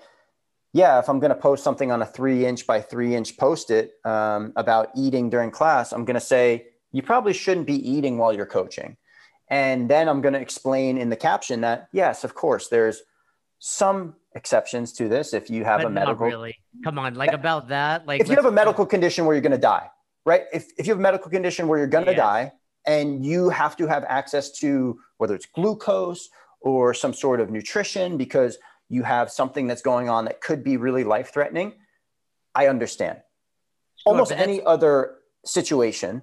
[0.72, 3.70] yeah, if I'm going to post something on a three inch by three inch post
[3.70, 8.16] it um, about eating during class, I'm going to say, you probably shouldn't be eating
[8.16, 8.96] while you're coaching.
[9.50, 13.02] And then I'm going to explain in the caption that, yes, of course, there's
[13.58, 16.56] some exceptions to this if you have but a medical really.
[16.84, 19.50] Come on like about that like if you have a medical condition where you're going
[19.50, 19.90] to die
[20.28, 20.44] right?
[20.52, 22.52] If, if you have a medical condition where you're going to die
[22.86, 26.28] and you have to have access to whether it's glucose
[26.60, 28.58] or some sort of nutrition because
[28.90, 31.72] you have something that's going on that could be really life threatening
[32.54, 33.18] i understand.
[33.96, 36.22] Sure, almost any other situation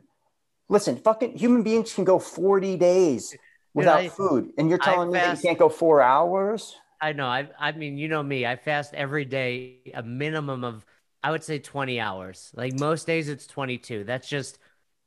[0.70, 3.36] listen fucking human beings can go 40 days
[3.74, 6.76] without I, food and you're telling I me fast, that you can't go four hours
[7.02, 7.28] I know.
[7.28, 8.46] I I mean, you know me.
[8.46, 10.86] I fast every day a minimum of
[11.24, 12.52] I would say 20 hours.
[12.56, 14.04] Like most days it's 22.
[14.04, 14.60] That's just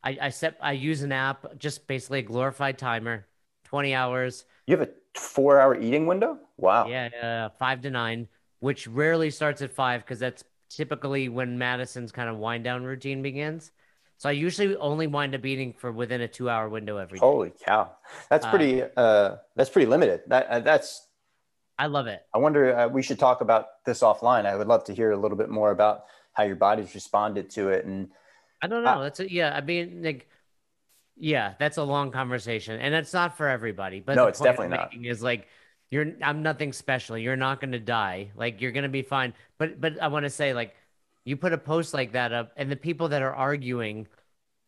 [0.02, 3.26] I I set I use an app, just basically a glorified timer,
[3.64, 4.44] 20 hours.
[4.66, 6.38] You have a 4-hour eating window?
[6.56, 6.88] Wow.
[6.88, 8.28] Yeah, uh, 5 to 9,
[8.60, 13.22] which rarely starts at 5 cuz that's typically when Madison's kind of wind down routine
[13.22, 13.72] begins.
[14.18, 17.24] So I usually only wind up eating for within a 2-hour window every day.
[17.24, 17.92] Holy cow.
[18.28, 20.22] That's uh, pretty uh, uh that's pretty limited.
[20.26, 21.08] That uh, that's
[21.78, 22.22] I love it.
[22.34, 24.46] I wonder, uh, we should talk about this offline.
[24.46, 27.68] I would love to hear a little bit more about how your body's responded to
[27.68, 27.84] it.
[27.84, 28.08] And
[28.60, 28.90] I don't know.
[28.90, 29.54] Uh, that's a, yeah.
[29.54, 30.28] I mean, like,
[31.16, 34.00] yeah, that's a long conversation, and it's not for everybody.
[34.00, 34.90] But no, it's definitely not.
[35.04, 35.46] Is like,
[35.90, 37.16] you're I'm nothing special.
[37.16, 38.30] You're not going to die.
[38.36, 39.34] Like, you're going to be fine.
[39.58, 40.74] But but I want to say, like,
[41.28, 44.06] you put a post like that up, and the people that are arguing,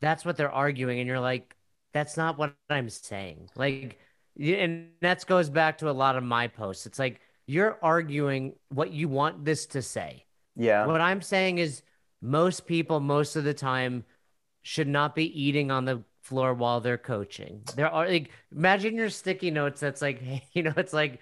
[0.01, 1.57] that's what they're arguing, and you're like,
[1.93, 3.51] that's not what I'm saying.
[3.57, 3.99] Like
[4.39, 6.87] and that goes back to a lot of my posts.
[6.87, 10.25] It's like you're arguing what you want this to say.
[10.57, 10.87] Yeah.
[10.87, 11.83] What I'm saying is
[12.23, 14.05] most people most of the time
[14.63, 17.63] should not be eating on the floor while they're coaching.
[17.77, 21.21] There are like imagine your sticky notes that's like you know it's like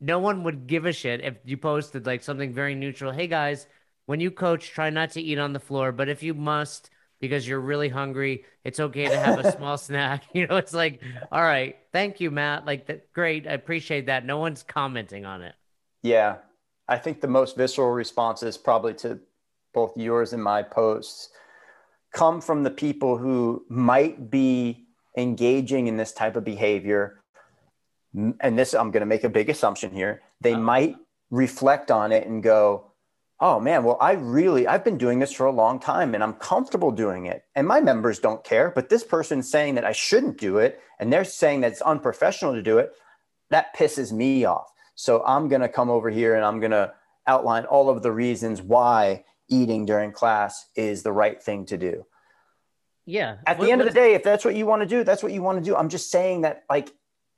[0.00, 3.12] no one would give a shit if you posted like something very neutral.
[3.12, 3.66] Hey guys,
[4.06, 6.90] when you coach try not to eat on the floor, but if you must
[7.24, 8.44] because you're really hungry.
[8.64, 10.24] It's okay to have a small snack.
[10.34, 11.00] You know, it's like,
[11.32, 12.66] all right, thank you, Matt.
[12.66, 13.46] Like that, great.
[13.46, 14.26] I appreciate that.
[14.26, 15.54] No one's commenting on it.
[16.02, 16.36] Yeah.
[16.86, 19.20] I think the most visceral responses probably to
[19.72, 21.30] both yours and my posts
[22.12, 24.84] come from the people who might be
[25.16, 27.22] engaging in this type of behavior.
[28.40, 30.20] And this, I'm going to make a big assumption here.
[30.42, 30.62] They uh-huh.
[30.62, 30.96] might
[31.30, 32.92] reflect on it and go,
[33.44, 36.32] oh man, well, I really, I've been doing this for a long time and I'm
[36.32, 37.44] comfortable doing it.
[37.54, 41.12] And my members don't care, but this person's saying that I shouldn't do it and
[41.12, 42.92] they're saying that it's unprofessional to do it.
[43.50, 44.72] That pisses me off.
[44.94, 46.94] So I'm going to come over here and I'm going to
[47.26, 52.06] outline all of the reasons why eating during class is the right thing to do.
[53.04, 53.36] Yeah.
[53.46, 55.32] At the end of the day, if that's what you want to do, that's what
[55.32, 55.76] you want to do.
[55.76, 56.90] I'm just saying that, like,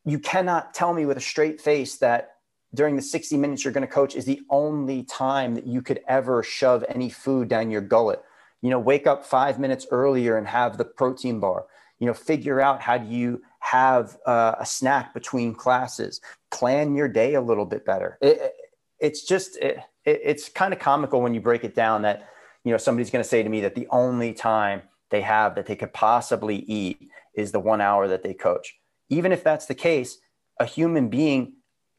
[0.04, 2.35] you cannot tell me with a straight face that
[2.74, 6.00] during the 60 minutes you're going to coach is the only time that you could
[6.08, 8.22] ever shove any food down your gullet.
[8.62, 11.66] You know, wake up five minutes earlier and have the protein bar.
[11.98, 16.20] You know, figure out how do you have uh, a snack between classes.
[16.50, 18.18] Plan your day a little bit better.
[18.20, 18.54] It,
[18.98, 22.28] it's just it, it's kind of comical when you break it down that
[22.64, 25.66] you know somebody's going to say to me that the only time they have that
[25.66, 28.78] they could possibly eat is the one hour that they coach.
[29.08, 30.18] Even if that's the case,
[30.58, 31.54] a human being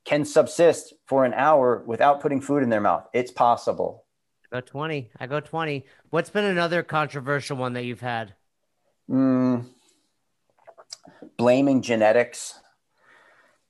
[0.08, 3.06] can subsist for an hour without putting food in their mouth.
[3.14, 4.06] It's possible.
[4.46, 5.12] I go 20.
[5.20, 5.86] I go 20.
[6.12, 8.34] What's been another controversial one that you've had?
[9.10, 9.66] Mm,
[11.36, 12.58] blaming genetics.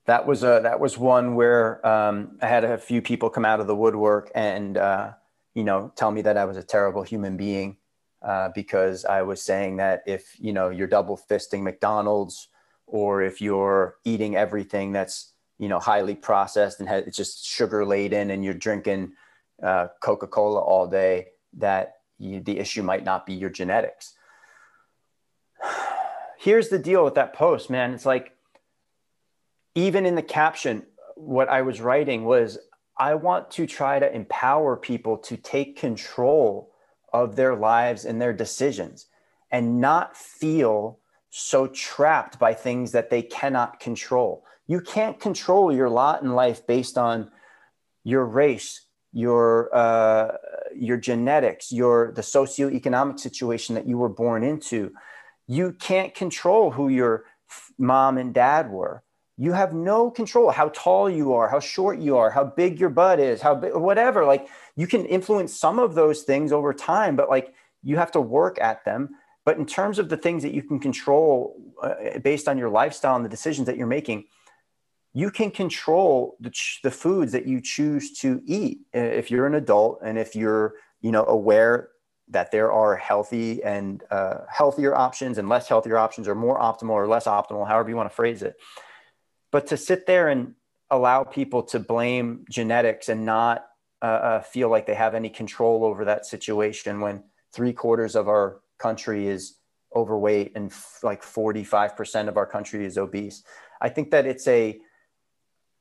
[0.05, 3.59] That was a that was one where um, I had a few people come out
[3.59, 5.13] of the woodwork and uh,
[5.53, 7.77] you know tell me that I was a terrible human being
[8.21, 12.47] uh, because I was saying that if you know you're double fisting McDonald's
[12.85, 18.31] or if you're eating everything that's you know highly processed and it's just sugar laden
[18.31, 19.11] and you're drinking
[19.63, 24.13] uh, coca-cola all day that you, the issue might not be your genetics
[26.37, 28.33] here's the deal with that post man it's like
[29.75, 30.83] even in the caption
[31.15, 32.57] what i was writing was
[32.97, 36.71] I want to try to empower people to take control
[37.13, 39.05] of their lives and their decisions
[39.51, 44.43] and not feel so trapped by things that they cannot control.
[44.67, 47.31] You can't control your lot in life based on
[48.03, 50.37] your race, your uh,
[50.75, 54.91] your genetics, your the socioeconomic situation that you were born into.
[55.47, 57.25] You can't control who your
[57.77, 59.03] mom and dad were.
[59.37, 62.89] You have no control how tall you are how short you are how big your
[62.89, 64.25] butt is how big whatever.
[64.25, 67.53] Like you can influence some of those things over time but like
[67.83, 69.09] you have to work at them.
[69.45, 73.15] But in terms of the things that you can control uh, based on your lifestyle
[73.15, 74.25] and the decisions that you're making
[75.17, 79.55] you can control the, ch- the foods that you choose to eat if you're an
[79.55, 81.89] adult and if you're you know aware
[82.29, 86.91] that there are healthy and uh, healthier options and less healthier options or more optimal
[86.91, 88.57] or less optimal however you want to phrase it
[89.51, 90.53] but to sit there and
[90.91, 93.65] allow people to blame genetics and not
[94.03, 98.27] uh, uh, feel like they have any control over that situation when three quarters of
[98.27, 99.57] our country is
[99.95, 103.43] overweight and f- like 45% of our country is obese.
[103.81, 104.79] I think that it's a,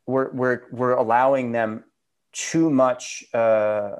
[0.06, 1.84] we're, we're, we're allowing them
[2.32, 3.96] too much, uh,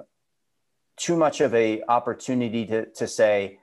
[0.97, 3.59] too much of a opportunity to, to say,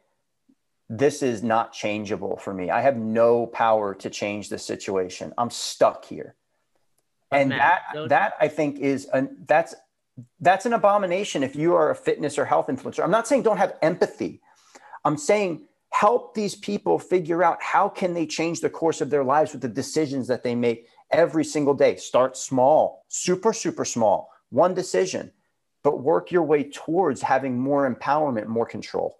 [0.90, 2.70] this is not changeable for me.
[2.70, 5.34] I have no power to change the situation.
[5.38, 6.36] I'm stuck here.
[7.32, 9.74] and that that I think is an that's
[10.40, 13.04] that's an abomination if you are a fitness or health influencer.
[13.04, 14.42] I'm not saying don't have empathy.
[15.04, 19.24] I'm saying help these people figure out how can they change the course of their
[19.24, 21.96] lives with the decisions that they make every single day.
[21.96, 25.32] Start small, super super small, one decision,
[25.84, 29.20] but work your way towards having more empowerment, more control.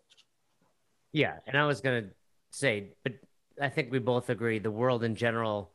[1.12, 2.10] Yeah, and I was gonna
[2.52, 3.14] say, but
[3.62, 5.72] I think we both agree the world in general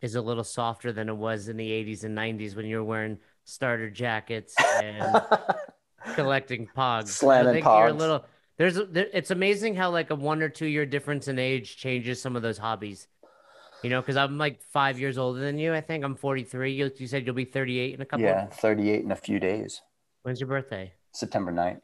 [0.00, 2.84] is a little softer than it was in the 80s and 90s when you were
[2.84, 5.22] wearing starter jackets and
[6.14, 7.08] collecting pogs.
[7.08, 7.78] Slamming I think pogs.
[7.78, 8.24] You're a little.
[8.58, 8.74] There's.
[8.74, 12.36] There, it's amazing how like a one or two year difference in age changes some
[12.36, 13.08] of those hobbies.
[13.84, 15.74] You know, because I'm like five years older than you.
[15.74, 16.72] I think I'm 43.
[16.72, 18.24] You, you said you'll be 38 in a couple.
[18.24, 19.82] Yeah, 38 in a few days.
[20.22, 20.94] When's your birthday?
[21.12, 21.82] September 9th.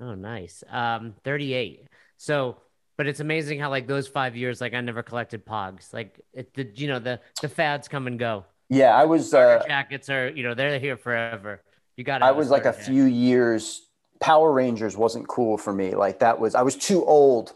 [0.00, 0.64] Oh, nice.
[0.68, 1.86] Um, 38.
[2.16, 2.56] So,
[2.96, 5.94] but it's amazing how like those five years, like I never collected Pogs.
[5.94, 8.44] Like it, the you know the the fads come and go.
[8.68, 9.32] Yeah, I was.
[9.32, 11.62] Uh, jackets are you know they're here forever.
[11.96, 12.22] You got.
[12.22, 12.86] I was like a jacket.
[12.86, 13.82] few years.
[14.18, 15.94] Power Rangers wasn't cool for me.
[15.94, 17.52] Like that was I was too old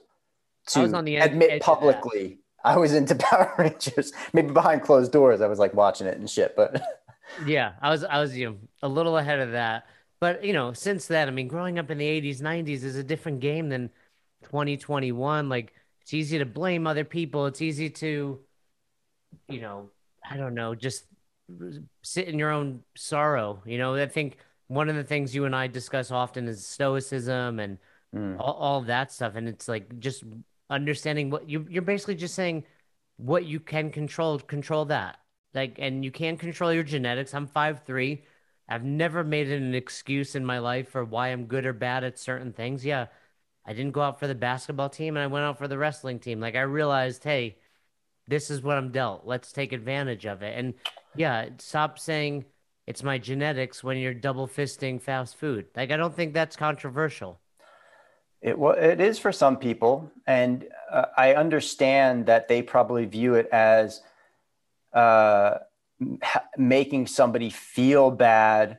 [0.68, 2.40] to admit publicly.
[2.64, 4.12] I was into Power Rangers.
[4.33, 6.55] Maybe behind closed doors, I was like watching it and shit.
[6.57, 6.83] But
[7.46, 9.87] yeah, I was I was you know a little ahead of that.
[10.20, 13.05] But you know, since then, I mean, growing up in the '80s, '90s is a
[13.05, 13.90] different game than
[14.44, 18.40] 2021 like it's easy to blame other people it's easy to
[19.49, 19.90] you know
[20.29, 21.05] i don't know just
[22.03, 25.55] sit in your own sorrow you know i think one of the things you and
[25.55, 27.79] i discuss often is stoicism and
[28.14, 28.38] mm.
[28.38, 30.25] all, all that stuff and it's like just
[30.70, 32.64] understanding what you you're basically just saying
[33.16, 35.18] what you can control control that
[35.52, 38.22] like and you can't control your genetics i'm five three
[38.68, 42.04] i've never made it an excuse in my life for why i'm good or bad
[42.04, 43.06] at certain things yeah
[43.66, 46.18] I didn't go out for the basketball team and I went out for the wrestling
[46.18, 46.40] team.
[46.40, 47.59] Like I realized, hey,
[48.26, 49.26] this is what I'm dealt.
[49.26, 50.59] Let's take advantage of it.
[50.59, 50.74] And
[51.14, 52.46] yeah, stop saying
[52.87, 55.66] it's my genetics when you're double fisting fast food.
[55.76, 57.40] Like I don't think that's controversial.
[58.42, 63.35] It well, it is for some people, and uh, I understand that they probably view
[63.35, 64.03] it as
[64.94, 65.59] uh,
[66.57, 68.79] making somebody feel bad.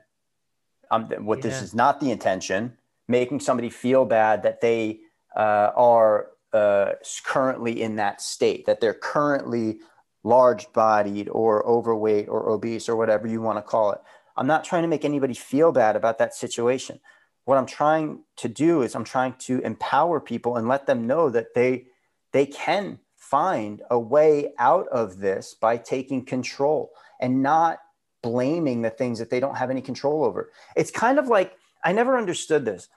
[0.89, 1.43] Um, what yeah.
[1.43, 2.78] this is not the intention
[3.12, 5.02] making somebody feel bad that they
[5.36, 6.93] uh, are uh,
[7.24, 9.80] currently in that state, that they're currently
[10.24, 14.00] large bodied or overweight or obese or whatever you want to call it.
[14.38, 17.00] I'm not trying to make anybody feel bad about that situation.
[17.45, 21.30] What I'm trying to do is I'm trying to empower people and let them know
[21.30, 21.86] that they
[22.32, 27.79] they can find a way out of this by taking control and not
[28.23, 30.52] blaming the things that they don't have any control over.
[30.75, 32.87] It's kind of like I never understood this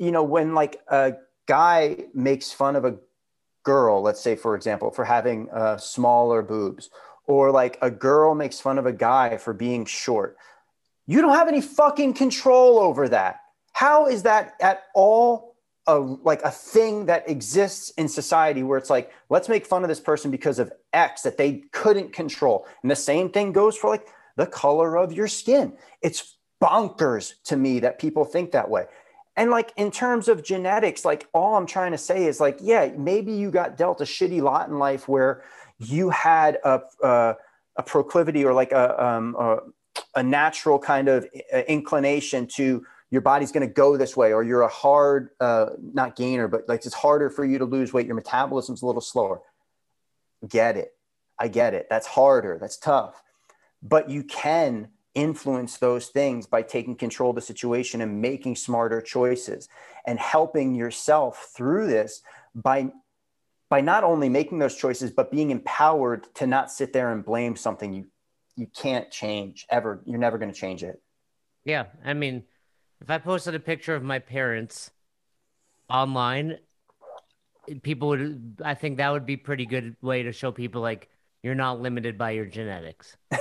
[0.00, 1.12] you know, when like a
[1.46, 2.96] guy makes fun of a
[3.62, 6.88] girl, let's say, for example, for having uh, smaller boobs,
[7.26, 10.38] or like a girl makes fun of a guy for being short,
[11.10, 13.40] you don't have any fucking control over that.
[13.72, 15.56] How is that at all
[15.88, 19.88] a, like a thing that exists in society where it's like, let's make fun of
[19.88, 22.64] this person because of X that they couldn't control?
[22.82, 24.06] And the same thing goes for like
[24.36, 25.72] the color of your skin.
[26.00, 28.84] It's bonkers to me that people think that way
[29.36, 32.90] and like in terms of genetics like all i'm trying to say is like yeah
[32.98, 35.42] maybe you got dealt a shitty lot in life where
[35.78, 37.36] you had a a,
[37.76, 39.58] a proclivity or like a, um, a
[40.14, 44.42] a natural kind of uh, inclination to your body's going to go this way or
[44.42, 48.06] you're a hard uh, not gainer but like it's harder for you to lose weight.
[48.06, 49.40] Your metabolism's a little slower.
[50.48, 50.94] Get it.
[51.38, 51.86] I get it.
[51.90, 52.58] That's harder.
[52.60, 53.22] That's tough.
[53.82, 59.00] But you can influence those things by taking control of the situation and making smarter
[59.00, 59.68] choices
[60.06, 62.22] and helping yourself through this
[62.54, 62.90] by
[63.68, 67.56] by not only making those choices but being empowered to not sit there and blame
[67.56, 68.06] something you
[68.60, 70.02] you can't change ever.
[70.04, 71.00] You're never going to change it.
[71.64, 72.44] Yeah i mean
[73.00, 74.90] if i posted a picture of my parents
[75.88, 76.58] online
[77.82, 81.08] people would i think that would be pretty good way to show people like
[81.42, 83.16] you're not limited by your genetics.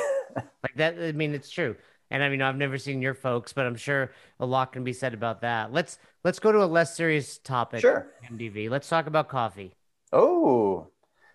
[0.63, 1.75] Like that i mean it's true.
[2.11, 4.93] And i mean i've never seen your folks but i'm sure a lot can be
[4.93, 5.73] said about that.
[5.73, 8.07] Let's let's go to a less serious topic sure.
[8.29, 9.73] Mdv let's talk about coffee.
[10.11, 10.87] Oh.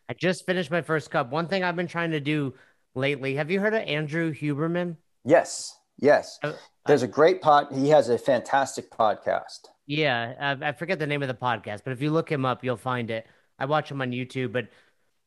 [0.08, 1.30] I just finished my first cup.
[1.30, 2.54] One thing i've been trying to do
[2.94, 3.34] lately.
[3.36, 4.96] Have you heard of andrew huberman?
[5.24, 6.38] Yes yes.
[6.42, 6.52] Uh,
[6.86, 9.66] there's a great pod he has a fantastic podcast.
[9.86, 12.64] Yeah I, I forget the name of the podcast but if you look him up
[12.64, 13.26] you'll find it.
[13.58, 14.68] I watch him on youtube but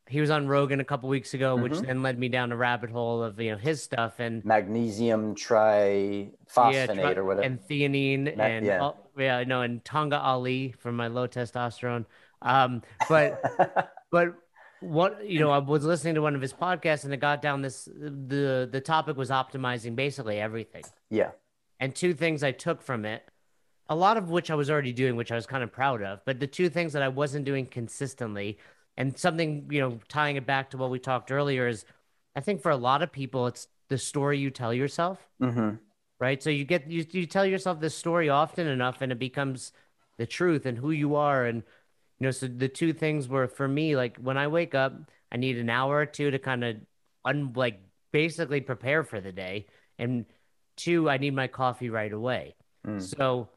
[0.09, 1.63] he was on Rogan a couple weeks ago, mm-hmm.
[1.63, 5.35] which then led me down a rabbit hole of you know his stuff and magnesium
[5.35, 10.21] triphosphonate yeah, tri- or whatever, and theanine, Ma- and yeah, uh, yeah, no, and Tongkat
[10.21, 12.05] Ali for my low testosterone.
[12.41, 14.35] Um, but but
[14.81, 17.61] what you know, I was listening to one of his podcasts, and it got down
[17.61, 20.83] this the the topic was optimizing basically everything.
[21.09, 21.31] Yeah,
[21.79, 23.23] and two things I took from it.
[23.89, 26.19] A lot of which I was already doing, which I was kind of proud of,
[26.25, 28.57] but the two things that I wasn't doing consistently
[28.97, 31.85] and something, you know, tying it back to what we talked earlier is
[32.35, 35.19] I think for a lot of people, it's the story you tell yourself.
[35.41, 35.75] Mm-hmm.
[36.19, 36.41] Right.
[36.41, 39.71] So you get, you, you tell yourself this story often enough and it becomes
[40.17, 41.45] the truth and who you are.
[41.45, 41.63] And,
[42.19, 44.93] you know, so the two things were for me, like when I wake up,
[45.31, 46.77] I need an hour or two to kind of
[47.25, 47.79] un, like
[48.11, 49.67] basically prepare for the day.
[49.99, 50.25] And
[50.75, 52.55] two, I need my coffee right away.
[52.85, 53.01] Mm.
[53.01, 53.49] So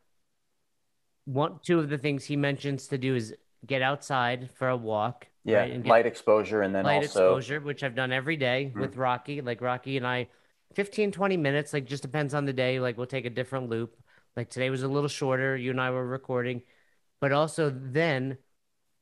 [1.25, 3.35] one, two of the things he mentions to do is
[3.67, 5.87] get outside for a walk yeah, right?
[5.87, 7.35] light exposure and then light also...
[7.35, 8.81] exposure, which I've done every day mm-hmm.
[8.81, 9.41] with Rocky.
[9.41, 10.29] Like Rocky and I,
[10.75, 12.79] 15, 20 minutes, like just depends on the day.
[12.81, 13.97] Like we'll take a different loop.
[14.37, 15.57] Like today was a little shorter.
[15.57, 16.63] You and I were recording,
[17.21, 18.37] but also then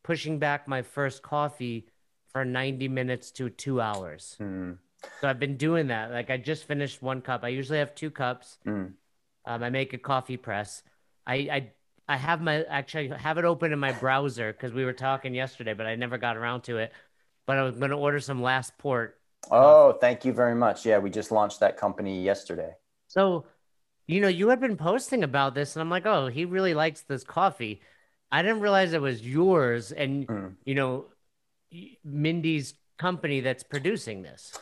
[0.02, 1.86] pushing back my first coffee
[2.32, 4.36] for 90 minutes to two hours.
[4.40, 4.72] Mm-hmm.
[5.20, 6.10] So I've been doing that.
[6.10, 7.44] Like I just finished one cup.
[7.44, 8.58] I usually have two cups.
[8.66, 8.92] Mm.
[9.44, 10.82] Um, I make a coffee press.
[11.26, 11.72] I, I
[12.08, 15.74] I have my actually have it open in my browser because we were talking yesterday,
[15.74, 16.92] but I never got around to it.
[17.46, 19.18] But I was going to order some last port.
[19.50, 20.86] Oh, thank you very much.
[20.86, 22.72] Yeah, we just launched that company yesterday.
[23.08, 23.44] So,
[24.06, 27.02] you know, you had been posting about this, and I'm like, oh, he really likes
[27.02, 27.80] this coffee.
[28.30, 30.54] I didn't realize it was yours, and mm.
[30.64, 31.06] you know,
[32.04, 34.58] Mindy's company that's producing this.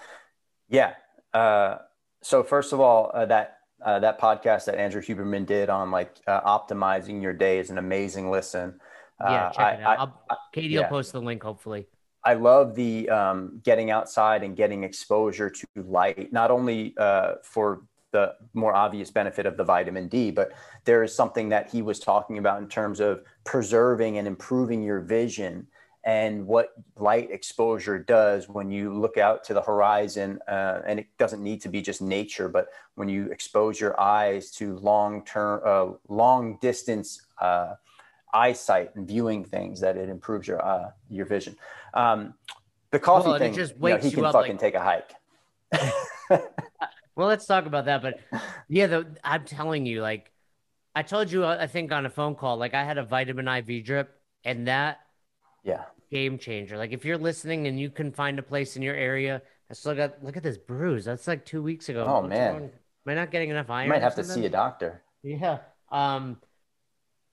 [0.69, 0.95] Yeah.
[1.35, 1.79] Uh,
[2.23, 6.17] so first of all, uh, that uh, that podcast that Andrew Huberman did on like
[6.27, 8.81] uh, optimizing your day is an amazing listen.
[9.21, 9.99] Uh, yeah, check it out.
[10.31, 10.83] I, I, Katie yeah.
[10.83, 11.87] will post the link hopefully.
[12.25, 17.83] I love the um, getting outside and getting exposure to light, not only uh, for
[18.13, 20.53] the more obvious benefit of the vitamin D, but
[20.85, 25.01] there is something that he was talking about in terms of preserving and improving your
[25.01, 25.67] vision
[26.07, 30.39] and what light exposure does when you look out to the horizon.
[30.47, 34.53] Uh, and it doesn't need to be just nature, but when you expose your eyes
[34.53, 37.75] to long term, uh, long distance uh,
[38.33, 41.57] eyesight and viewing things, that it improves your uh, your vision.
[41.93, 42.35] Um,
[42.93, 44.61] the coffee well, thing, just you know, he can fucking like...
[44.61, 45.11] take a hike.
[47.17, 48.03] well, let's talk about that.
[48.03, 48.21] But
[48.69, 50.31] yeah, the, I'm telling you, like
[50.95, 53.85] I told you, I think on a phone call, like I had a vitamin IV
[53.85, 54.15] drip,
[54.45, 55.01] and that
[55.65, 56.77] yeah game changer.
[56.77, 59.95] Like if you're listening and you can find a place in your area, I still
[59.95, 61.05] got look at this bruise.
[61.05, 62.05] That's like two weeks ago.
[62.07, 62.63] Oh What's man, wrong?
[62.63, 62.71] am
[63.11, 63.87] I not getting enough iron?
[63.87, 65.03] You might have to see a doctor.
[65.23, 65.59] Yeah.
[65.91, 66.39] Um,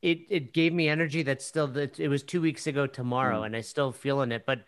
[0.01, 1.23] it it gave me energy.
[1.23, 3.45] That's still that it was two weeks ago tomorrow, mm.
[3.47, 4.45] and I still feeling it.
[4.45, 4.59] But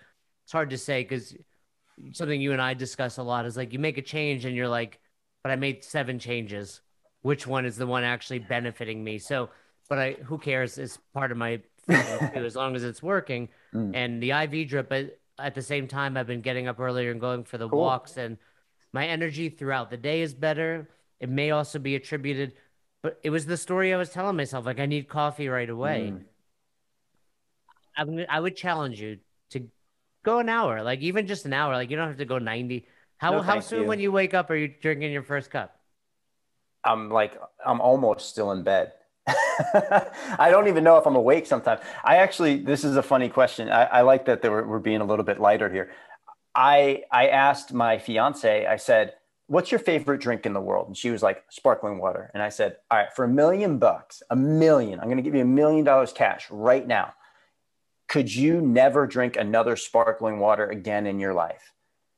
[0.43, 1.36] it's hard to say because
[2.11, 4.68] something you and I discuss a lot is like you make a change and you're
[4.68, 4.99] like,
[5.46, 6.82] but I made seven changes.
[7.22, 9.20] Which one is the one actually benefiting me?
[9.20, 9.52] So,
[9.88, 10.80] but I who cares?
[10.80, 11.93] Is part of my too.
[11.93, 13.50] as long as it's working.
[13.72, 13.96] Mm.
[13.96, 17.22] And the IV drip, but at the same time, I've been getting up earlier and
[17.22, 17.80] going for the cool.
[17.80, 18.39] walks, and
[18.91, 20.89] my energy throughout the day is better.
[21.20, 22.54] It may also be attributed,
[23.04, 24.66] but it was the story I was telling myself.
[24.66, 26.12] Like I need coffee right away.
[27.96, 28.26] Mm.
[28.30, 29.20] I, I would challenge you
[29.52, 29.68] to
[30.24, 31.74] go an hour, like even just an hour.
[31.74, 32.88] Like you don't have to go ninety.
[33.26, 33.88] How no, how soon you.
[33.88, 35.80] when you wake up are you drinking your first cup?
[36.84, 38.93] I'm like I'm almost still in bed.
[39.28, 41.82] I don't even know if I'm awake sometimes.
[42.03, 43.71] I actually, this is a funny question.
[43.71, 45.89] I, I like that were, we're being a little bit lighter here.
[46.53, 48.67] I I asked my fiance.
[48.67, 49.15] I said,
[49.47, 50.88] what's your favorite drink in the world?
[50.88, 52.30] And she was like, sparkling water.
[52.36, 55.34] And I said, all right, for a million bucks, a million, I'm going to give
[55.34, 57.15] you a million dollars cash right now.
[58.07, 61.73] Could you never drink another sparkling water again in your life?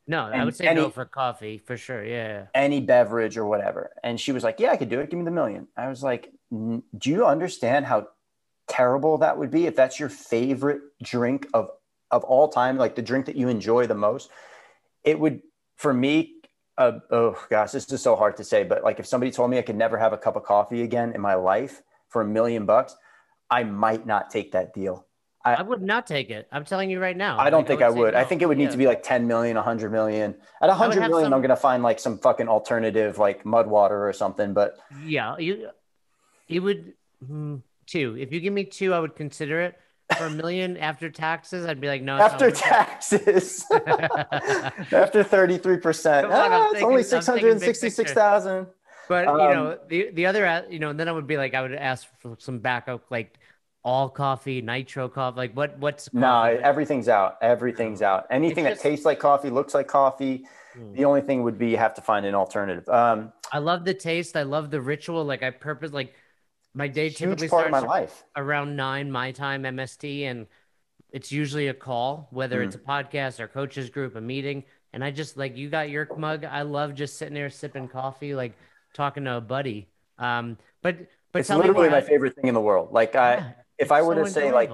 [0.07, 2.03] No, I would say any- no for coffee for sure.
[2.03, 2.45] Yeah.
[2.55, 3.91] Any beverage or whatever.
[4.03, 5.09] And she was like, yeah, I could do it.
[5.09, 5.67] Give me the million.
[5.75, 8.07] I was like, do you understand how
[8.67, 11.69] terrible that would be if that's your favorite drink of,
[12.09, 14.29] of all time, like the drink that you enjoy the most?
[15.03, 15.41] It would,
[15.75, 16.35] for me,
[16.77, 19.57] uh, oh gosh, this is so hard to say, but like if somebody told me
[19.57, 22.65] I could never have a cup of coffee again in my life for a million
[22.65, 22.95] bucks,
[23.49, 25.06] I might not take that deal.
[25.55, 26.47] I would not take it.
[26.51, 27.37] I'm telling you right now.
[27.39, 28.15] I don't Like, think I would.
[28.15, 28.27] I no.
[28.27, 28.69] think it would need Yeah.
[28.71, 30.35] to be like 10 million, 100 million.
[30.61, 34.07] At 100 million, some- I'm going to find like some fucking alternative, like mud water
[34.07, 34.53] or something.
[34.53, 35.69] But Yeah, you.
[36.47, 36.93] You would
[37.25, 38.15] hmm, two.
[38.19, 39.75] If you give me two, I would consider it.
[40.17, 42.15] For a million after taxes, I'd be like, no.
[42.17, 48.67] after taxes, after 33%, on, I'm ah, it's thinking- only thinking big 666,000.
[49.09, 51.53] But you Um, know, the the other, you know, and then I would be like,
[51.53, 53.37] I would ask for some backup, like
[53.87, 57.37] all coffee, nitro coffee, like what what's No, everything's out.
[57.41, 58.27] Everything's out.
[58.29, 60.45] Anything just- that tastes like coffee, looks like coffee.
[60.73, 60.91] Hmm.
[60.93, 62.87] The only thing would be you have to find an alternative.
[62.89, 64.35] Um, I love the taste.
[64.35, 65.23] I love the ritual.
[65.23, 66.13] Like I purpose, like
[66.73, 68.23] my day typically huge part of starts my life.
[68.35, 70.47] around nine my time MST, and
[71.11, 72.65] it's usually a call, whether Mm.
[72.65, 74.65] it's a podcast or coaches group, a meeting.
[74.91, 76.43] And I just like you got your mug.
[76.43, 78.51] I love just sitting there sipping coffee, like
[78.93, 79.87] talking to a buddy.
[80.19, 80.97] Um, but
[81.31, 82.91] but It's literally my favorite thing in the world.
[82.91, 84.71] Like I, Yeah, if I were so to say like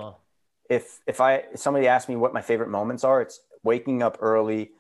[0.70, 4.18] if if I if somebody asked me what my favorite moments are, it's waking up
[4.22, 4.72] early,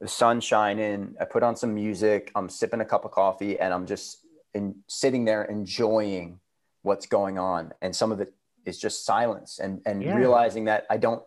[0.00, 3.72] the sun shining, I put on some music, I'm sipping a cup of coffee, and
[3.74, 4.18] I'm just
[4.54, 6.40] in, sitting there enjoying
[6.82, 7.72] what's going on.
[7.82, 8.32] And some of it
[8.64, 10.16] is just silence and and Yeah.
[10.16, 11.22] realizing that I don't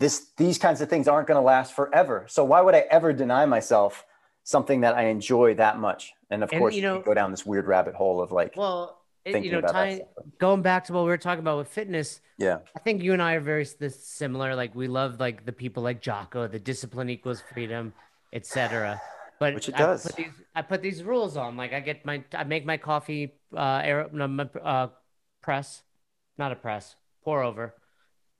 [0.00, 2.26] this these kinds of things aren't going to last forever.
[2.28, 4.04] So why would I ever deny myself
[4.42, 6.12] something that I enjoy that much?
[6.30, 8.32] And of And, course, you you, know- could go down this weird rabbit hole of
[8.32, 9.00] like well,
[9.32, 10.02] thinking you know, about tying,
[10.38, 12.58] going back to what we were talking about with fitness, Yeah.
[12.76, 14.54] I think you and I are very similar.
[14.54, 17.92] Like we love like the people like Jocko, the discipline equals freedom,
[18.32, 19.00] etc.
[19.38, 20.02] But Which it I does.
[20.06, 21.56] put these I put these rules on.
[21.56, 24.88] Like I get my I make my coffee uh air no, my, uh
[25.42, 25.82] press,
[26.38, 27.74] not a press, pour over,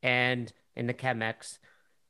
[0.03, 1.59] and in the Chemex,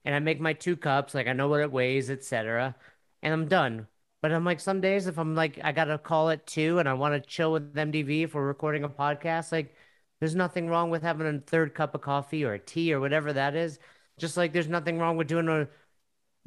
[0.04, 1.14] and I make my two cups.
[1.14, 2.74] Like I know what it weighs, etc.
[3.22, 3.86] And I'm done.
[4.24, 6.94] But I'm like some days if I'm like I gotta call it two and I
[6.94, 9.74] want to chill with MDV if we're recording a podcast, like
[10.18, 13.34] there's nothing wrong with having a third cup of coffee or a tea or whatever
[13.34, 13.78] that is.
[14.18, 15.68] Just like there's nothing wrong with doing a,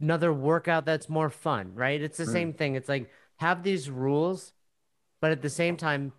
[0.01, 2.01] another workout that's more fun, right?
[2.01, 2.31] It's the Mm.
[2.31, 2.73] same thing.
[2.73, 4.53] It's like have these rules,
[5.21, 6.13] but at the same time,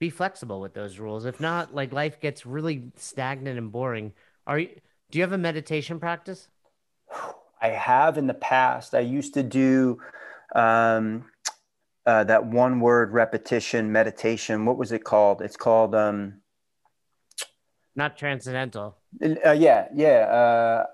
[0.00, 1.26] be flexible with those rules.
[1.26, 4.14] If not, like life gets really stagnant and boring.
[4.48, 4.70] Are you?
[5.12, 6.48] Do you have a meditation practice?
[7.62, 8.96] I have in the past.
[8.96, 10.00] I used to do
[10.54, 11.24] um,
[12.06, 14.64] uh, that one word repetition meditation.
[14.64, 15.42] What was it called?
[15.42, 16.40] It's called, um,
[17.94, 18.96] Not transcendental.
[19.22, 20.08] uh, yeah, yeah.
[20.08, 20.86] Uh,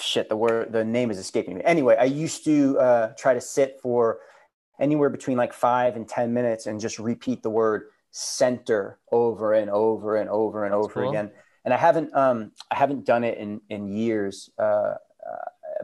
[0.00, 1.62] shit, the word, the name is escaping me.
[1.64, 4.20] Anyway, I used to uh, try to sit for
[4.78, 9.70] anywhere between like five and 10 minutes and just repeat the word center over and
[9.70, 11.10] over and over and That's over cool.
[11.10, 11.30] again.
[11.64, 14.50] And I haven't, um, I haven't done it in, in years.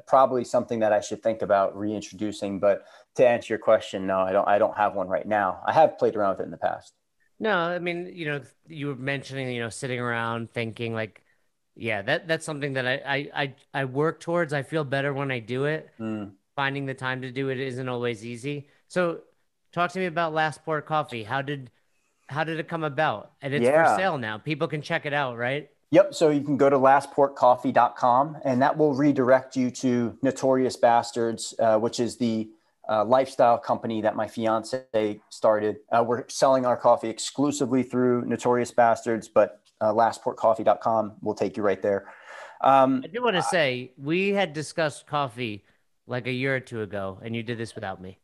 [0.07, 2.61] Probably something that I should think about reintroducing.
[2.61, 2.85] But
[3.17, 4.47] to answer your question, no, I don't.
[4.47, 5.61] I don't have one right now.
[5.67, 6.95] I have played around with it in the past.
[7.39, 11.23] No, I mean, you know, you were mentioning, you know, sitting around thinking like,
[11.75, 14.53] yeah, that that's something that I I I, I work towards.
[14.53, 15.91] I feel better when I do it.
[16.01, 16.33] Mm.
[16.55, 18.69] Finding the time to do it isn't always easy.
[18.89, 19.21] So,
[19.73, 21.25] talk to me about Last Port Coffee.
[21.25, 21.71] How did
[22.29, 23.33] how did it come about?
[23.43, 23.95] And it's Yeah.
[23.95, 24.39] for sale now.
[24.39, 25.69] People can check it out, right?
[25.93, 26.15] Yep.
[26.15, 31.79] So you can go to lastportcoffee.com and that will redirect you to Notorious Bastards, uh,
[31.79, 32.51] which is the
[32.89, 35.77] uh, lifestyle company that my fiance started.
[35.91, 41.63] Uh, we're selling our coffee exclusively through Notorious Bastards, but uh, lastportcoffee.com will take you
[41.63, 42.09] right there.
[42.61, 45.65] Um, I do want to say we had discussed coffee
[46.07, 48.19] like a year or two ago, and you did this without me.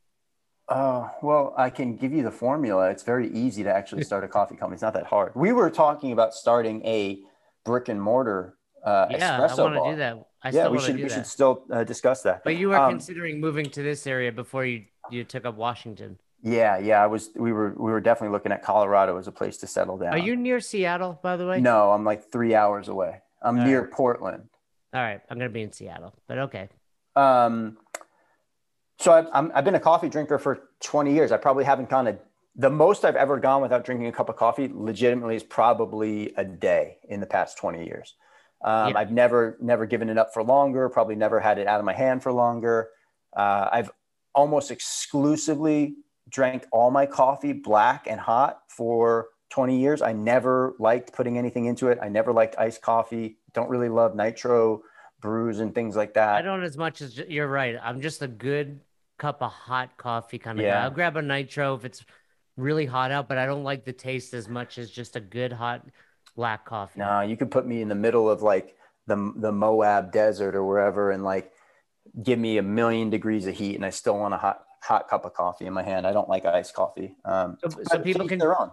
[0.68, 2.88] Uh, well, I can give you the formula.
[2.90, 4.74] It's very easy to actually start a coffee company.
[4.74, 5.32] It's not that hard.
[5.34, 7.20] We were talking about starting a
[7.64, 9.84] brick and mortar uh, Yeah, espresso I want bar.
[9.84, 10.26] to do that.
[10.42, 11.12] I yeah, still we should we that.
[11.12, 12.42] should still uh, discuss that.
[12.44, 16.18] But you were Um, considering moving to this area before you you took up Washington.
[16.42, 17.30] Yeah, yeah, I was.
[17.36, 20.12] We were we were definitely looking at Colorado as a place to settle down.
[20.12, 21.60] Are you near Seattle, by the way?
[21.60, 23.20] No, I'm like three hours away.
[23.42, 23.90] I'm All near right.
[23.90, 24.48] Portland.
[24.94, 26.68] All right, I'm gonna be in Seattle, but okay.
[27.14, 27.76] Um,
[28.98, 31.30] so I've, I'm, I've been a coffee drinker for 20 years.
[31.32, 32.16] I probably haven't gone a,
[32.54, 36.44] the most I've ever gone without drinking a cup of coffee legitimately is probably a
[36.44, 38.14] day in the past 20 years.
[38.62, 38.98] Um, Yeah.
[38.98, 41.94] I've never, never given it up for longer, probably never had it out of my
[41.94, 42.90] hand for longer.
[43.34, 43.90] Uh, I've
[44.34, 45.96] almost exclusively
[46.28, 50.00] drank all my coffee black and hot for 20 years.
[50.02, 51.98] I never liked putting anything into it.
[52.00, 53.38] I never liked iced coffee.
[53.52, 54.82] Don't really love nitro
[55.20, 56.36] brews and things like that.
[56.36, 57.76] I don't as much as you're right.
[57.82, 58.80] I'm just a good
[59.18, 60.78] cup of hot coffee kind of Yeah.
[60.78, 60.84] guy.
[60.84, 62.04] I'll grab a nitro if it's
[62.56, 65.52] really hot out, but I don't like the taste as much as just a good
[65.52, 65.86] hot
[66.36, 67.00] black coffee.
[67.00, 68.76] No, you could put me in the middle of like
[69.06, 71.52] the the Moab desert or wherever, and like
[72.22, 75.24] give me a million degrees of heat, and I still want a hot hot cup
[75.24, 76.06] of coffee in my hand.
[76.06, 77.16] I don't like iced coffee.
[77.24, 78.70] Um, So, so people can their own.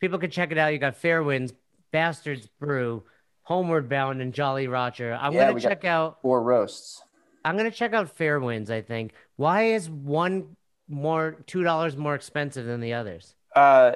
[0.00, 0.72] people can check it out.
[0.72, 1.52] You got Fairwinds,
[1.92, 3.02] Bastards Brew,
[3.42, 5.18] Homeward Bound, and Jolly Roger.
[5.20, 6.18] I'm Yeah, gonna check out.
[6.22, 7.02] or roasts.
[7.44, 8.70] I'm gonna check out Fairwinds.
[8.70, 9.12] I think.
[9.36, 10.56] Why is one
[10.92, 13.34] more two dollars more expensive than the others?
[13.56, 13.92] Uh,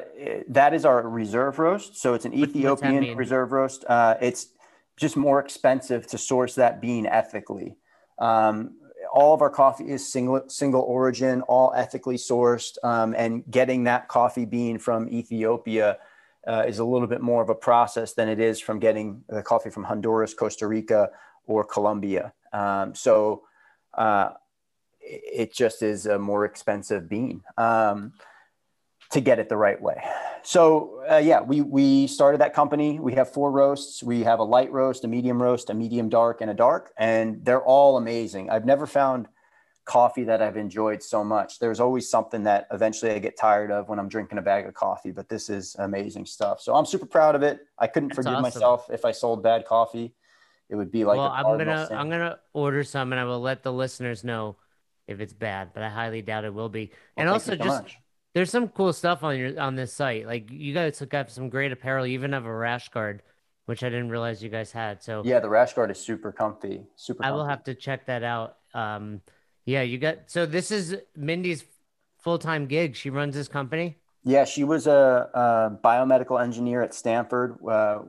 [0.48, 1.96] that is our reserve roast.
[1.96, 3.84] So it's an What- Ethiopian reserve roast.
[3.88, 4.48] Uh, it's
[4.96, 7.76] just more expensive to source that bean ethically.
[8.18, 8.76] Um,
[9.12, 14.08] all of our coffee is single single origin, all ethically sourced, um, and getting that
[14.08, 15.98] coffee bean from Ethiopia
[16.46, 19.42] uh, is a little bit more of a process than it is from getting the
[19.42, 21.10] coffee from Honduras, Costa Rica,
[21.46, 22.32] or Colombia.
[22.52, 23.42] Um, so
[23.94, 24.30] uh,
[25.06, 27.42] it just is a more expensive bean.
[27.56, 28.12] Um,
[29.10, 30.02] to get it the right way.
[30.42, 32.98] So uh, yeah, we we started that company.
[32.98, 34.02] We have four roasts.
[34.02, 37.44] We have a light roast, a medium roast, a medium dark, and a dark, and
[37.44, 38.50] they're all amazing.
[38.50, 39.28] I've never found
[39.84, 41.60] coffee that I've enjoyed so much.
[41.60, 44.74] There's always something that eventually I get tired of when I'm drinking a bag of
[44.74, 46.60] coffee, but this is amazing stuff.
[46.60, 47.60] So I'm super proud of it.
[47.78, 48.42] I couldn't That's forgive awesome.
[48.42, 50.14] myself if I sold bad coffee.
[50.68, 51.96] It would be like well, a I'm gonna sin.
[51.96, 54.56] I'm gonna order some, and I will let the listeners know
[55.08, 56.92] if it's bad, but I highly doubt it will be.
[57.16, 57.98] and also, so just much.
[58.34, 60.26] there's some cool stuff on your on this site.
[60.26, 62.06] Like you guys got some great apparel.
[62.06, 63.22] You even have a rash guard,
[63.66, 65.02] which I didn't realize you guys had.
[65.02, 66.84] So yeah, the rash guard is super comfy.
[66.96, 67.24] Super.
[67.24, 68.56] I will have to check that out.
[68.74, 69.20] Um,
[69.64, 71.64] yeah, you got so this is Mindy's
[72.18, 72.96] full time gig.
[72.96, 73.96] She runs this company.
[74.24, 78.00] Yeah, she was a, a biomedical engineer at Stanford, uh,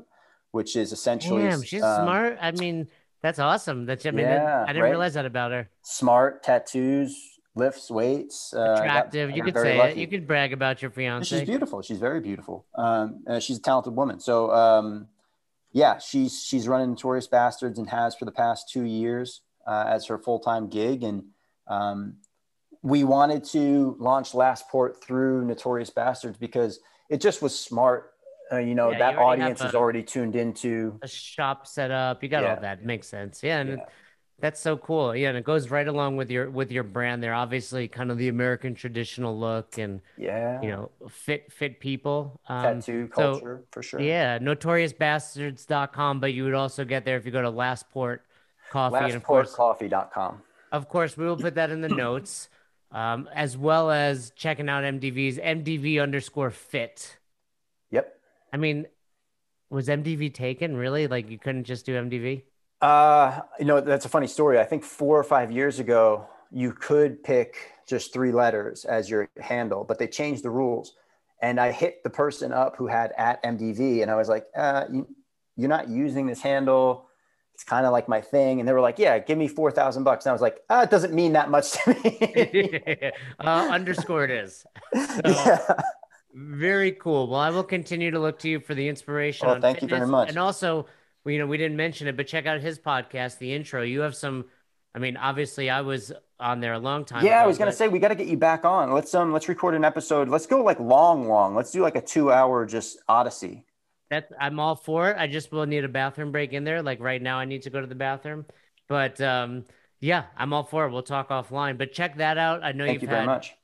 [0.50, 2.40] which is essentially Damn, she's um, smart.
[2.42, 2.88] I mean,
[3.22, 3.86] that's awesome.
[3.86, 4.90] That's I mean, Yeah, I didn't right?
[4.90, 5.70] realize that about her.
[5.82, 7.16] smart, tattoos,
[7.56, 8.54] lifts weights.
[8.56, 9.32] Uh, I got- Attractive.
[9.32, 9.98] You could say it.
[9.98, 11.40] You could brag about your And fiance.
[11.40, 11.82] She's beautiful.
[11.82, 12.66] She's very beautiful.
[12.76, 14.20] Um, she's a talented woman.
[14.20, 15.08] So um,
[15.72, 20.06] yeah, she's she's running Notorious Bastards and has for the past two years uh, as
[20.08, 21.04] her full time gig.
[21.04, 21.24] And
[21.68, 22.18] um,
[22.84, 28.12] we wanted to launch Last Port through Notorious Bastards because it just was smart.
[28.52, 30.98] Uh, you know Yeah, that you audience is a- already tuned into.
[31.02, 32.24] a shop set up.
[32.24, 32.56] You got Yeah.
[32.56, 32.84] all that.
[32.86, 33.44] Makes sense.
[33.44, 33.86] Yeah, and Yeah.
[34.40, 35.14] that's so cool.
[35.16, 37.22] Yeah, and it goes right along with your with your brand.
[37.22, 42.40] They're obviously kind of the American traditional look and Yeah, you know fit fit people.
[42.48, 44.00] Um, tattoo so- culture for sure.
[44.00, 48.24] Yeah, notoriousbastards.com, but you would also get there if you go to Lastport
[48.70, 50.42] Coffee and of course Lastportcoffee.com.
[50.72, 52.50] of course, we will put that in the notes,
[52.92, 57.18] um, as well as checking out MDV's MDV underscore fit.
[58.54, 58.88] I mean,
[59.70, 61.08] was MDV taken really?
[61.08, 62.44] Like you couldn't just do MDV?
[62.82, 64.60] Uh, you know, that's a funny story.
[64.60, 67.56] I think four or five years ago, you could pick
[67.88, 70.94] just three letters as your handle, but they changed the rules.
[71.42, 74.86] And I hit the person up who had at MDV, and I was like, uh,
[74.92, 75.08] you,
[75.56, 77.10] "You're not using this handle.
[77.54, 80.04] It's kind of like my thing." And they were like, "Yeah, give me four thousand
[80.04, 84.24] bucks." And I was like, ah, "It doesn't mean that much to me." uh, underscore
[84.24, 84.66] it is.
[84.96, 85.82] yeah.
[86.40, 87.28] Very cool.
[87.28, 89.60] Well, I will continue to look to you for the inspiration.
[89.60, 90.30] Thank you very much.
[90.30, 90.86] And also,
[91.26, 93.82] you know, we didn't mention it, but check out his podcast, The Intro.
[93.82, 94.46] You have some.
[94.94, 97.26] I mean, obviously, I was on there a long time.
[97.26, 98.94] Yeah, I was gonna but say we got to get you back on.
[98.94, 100.30] Let's um, let's record an episode.
[100.30, 101.56] Let's go like long, long.
[101.56, 103.66] Let's do like a two-hour just odyssey.
[104.10, 105.18] that I'm all for it.
[105.18, 106.82] I just will need a bathroom break in there.
[106.82, 108.46] Like right now, I need to go to the bathroom.
[108.88, 109.66] But um,
[110.00, 110.92] yeah, I'm all for it.
[110.92, 111.78] We'll talk offline.
[111.78, 112.64] But check that out.
[112.64, 113.57] I know Thank you've you very had much.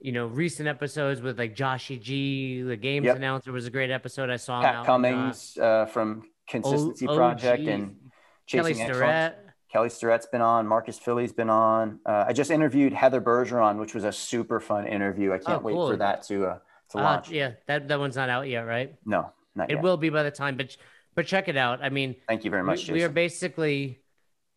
[0.00, 2.62] You know recent episodes with like Joshy G.
[2.62, 3.16] The games Yep.
[3.16, 4.30] announcer was a great episode.
[4.30, 7.96] I saw Pat in, uh, Cummings uh, from Consistency O- Project and
[8.48, 8.96] Kelly Chasing Excellence.
[8.96, 9.36] Starrett.
[9.70, 10.66] Kelly Starrett's been on.
[10.66, 12.00] Marcus Filly's been on.
[12.04, 15.32] Uh, I just interviewed Heather Bergeron, which was a super fun interview.
[15.32, 15.90] I can't Oh, wait cool.
[15.90, 16.58] for that to uh,
[16.92, 17.30] to Uh, launch.
[17.30, 18.94] yeah, that that one's not out yet, right?
[19.04, 19.82] No, not It yet.
[19.82, 20.76] will be by the time, but
[21.14, 21.84] but check it out.
[21.84, 24.00] I mean, Thank you very much, we, we are basically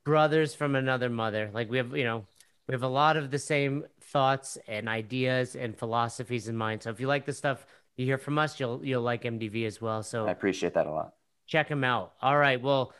[0.06, 1.52] brothers from another mother.
[1.54, 2.26] Like we have, you know,
[2.68, 3.84] we have a lot of the same
[4.14, 6.84] thoughts and ideas and philosophies in mind.
[6.84, 7.66] So if you like the stuff
[7.97, 10.03] you hear from us, you'll you'll like MDV as well.
[10.03, 11.14] So I appreciate that a lot.
[11.47, 12.14] check him out.
[12.22, 12.61] All right.
[12.61, 12.93] Well,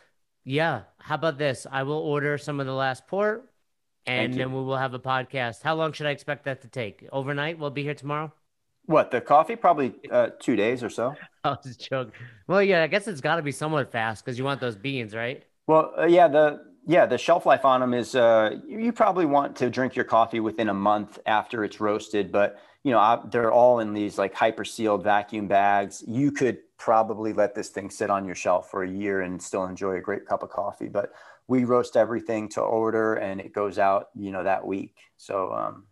[0.44, 0.82] yeah.
[0.98, 1.66] How about this?
[1.72, 3.50] I will order some of the last port,
[4.06, 5.62] and then we will have a podcast.
[5.62, 7.08] How long should I expect that to take?
[7.12, 7.60] Overnight?
[7.60, 8.34] We'll be here tomorrow.
[8.86, 9.56] What the coffee?
[9.56, 11.16] Probably uh, two days or so.
[11.46, 12.14] I was joking.
[12.48, 12.84] Well, yeah.
[12.84, 15.44] I guess it's got to be somewhat fast because you want those beans, right?
[15.68, 19.56] Well, uh, yeah, the yeah, the shelf life on them is uh, you probably want
[19.58, 23.80] to drink your coffee within a month after it's roasted, but you know they're all
[23.80, 26.04] in these like hyper sealed vacuum bags.
[26.06, 29.66] You could probably let this thing sit on your shelf for a year and still
[29.66, 30.90] enjoy a great cup of coffee.
[30.90, 31.14] But
[31.48, 34.96] we roast everything to order, and it goes out you know that week.
[35.16, 35.86] So um,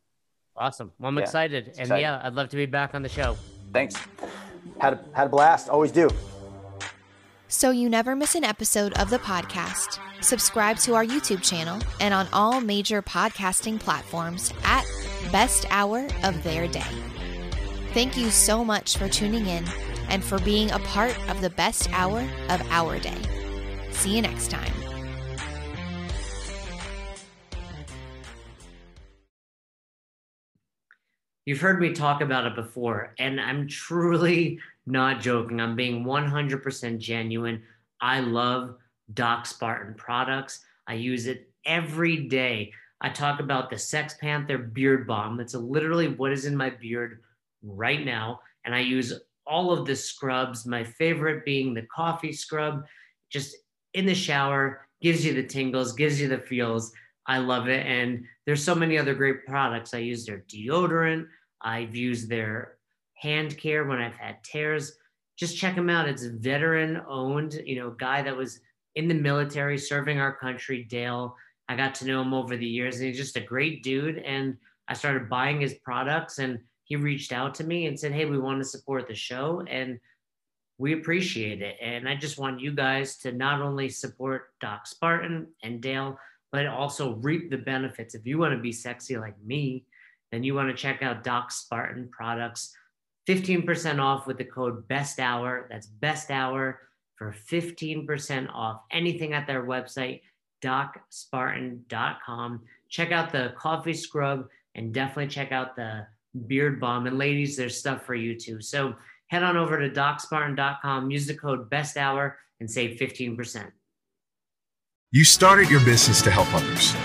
[0.58, 0.92] awesome!
[1.00, 2.02] Well, I'm yeah, excited, and excited.
[2.02, 3.38] yeah, I'd love to be back on the show.
[3.72, 3.96] Thanks.
[4.80, 5.70] Had a, had a blast.
[5.70, 6.10] Always do.
[7.54, 10.00] So you never miss an episode of the podcast.
[10.24, 14.86] Subscribe to our YouTube channel and on all major podcasting platforms at
[15.34, 16.82] Best Hour of Their Day.
[17.94, 19.66] Thank you so much for tuning in
[20.08, 23.22] and for being a part of the best hour of our day.
[23.92, 24.72] See you next time.
[31.46, 35.60] You've heard me talk about it before, and I'm truly not joking.
[35.60, 37.64] I'm being 100% genuine.
[38.02, 38.76] I love
[39.14, 40.62] Doc Spartan products.
[40.88, 42.74] I use it every day.
[43.02, 45.38] I talk about the Sex Panther Beard Balm.
[45.38, 47.22] That's literally what is in my beard
[47.64, 48.40] right now.
[48.66, 49.14] And I use
[49.46, 52.84] all of the scrubs, my favorite being the coffee scrub,
[53.32, 53.56] just
[53.94, 56.92] in the shower, gives you the tingles, gives you the feels.
[57.26, 57.86] I love it.
[57.86, 59.94] And there's so many other great products.
[59.94, 61.28] I use their deodorant.
[61.62, 62.78] I've used their
[63.22, 64.98] hand care when I've had tears.
[65.38, 66.10] Just check him out.
[66.10, 68.60] It's veteran owned, you know, guy that was
[68.96, 71.36] in the military serving our country, Dale.
[71.70, 74.18] I got to know him over the years and he's just a great dude.
[74.18, 74.58] And
[74.88, 78.40] I started buying his products and he reached out to me and said, Hey, we
[78.40, 80.00] want to support the show and
[80.78, 81.78] we appreciate it.
[81.80, 86.18] And I just want you guys to not only support Doc Spartan and Dale,
[86.52, 88.16] but also reap the benefits.
[88.16, 89.86] If you want to be sexy like me,
[90.32, 92.76] then you want to check out Doc Spartan products.
[93.28, 95.68] 15% off with the code best hour.
[95.70, 96.80] That's best hour
[97.16, 100.22] for 15% off anything at their website,
[100.64, 102.62] docspartan.com.
[102.90, 106.08] Check out the coffee scrub and definitely check out the
[106.48, 107.08] beard balm.
[107.08, 108.62] And ladies, there's stuff for you too.
[108.62, 108.96] So
[109.28, 113.72] head on over to docspartan.com, use the code best hour and save 15%.
[115.12, 116.96] You started your business to help others.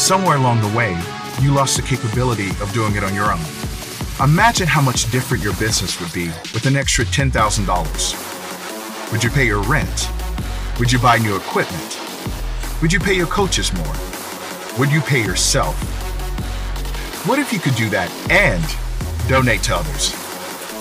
[0.00, 0.90] Somewhere along the way,
[1.40, 3.57] you lost the capability of doing it on your own.
[4.20, 9.12] Imagine how much different your business would be with an extra $10,000.
[9.12, 10.10] Would you pay your rent?
[10.80, 12.00] Would you buy new equipment?
[12.82, 13.94] Would you pay your coaches more?
[14.76, 15.76] Would you pay yourself?
[17.28, 18.64] What if you could do that and
[19.28, 20.12] donate to others?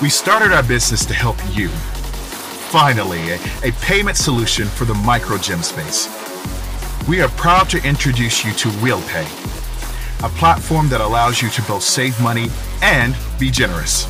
[0.02, 1.70] We started our business to help you.
[2.72, 6.08] Finally, a, a payment solution for the micro gym space.
[7.08, 9.48] We are proud to introduce you to WillPay
[10.24, 12.48] a platform that allows you to both save money
[12.82, 14.06] and be generous.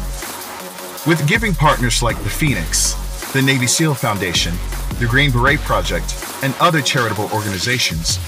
[1.06, 2.94] With giving partners like the Phoenix,
[3.34, 4.54] the Navy SEAL Foundation,
[5.00, 8.20] the Green Beret Project, and other charitable organizations,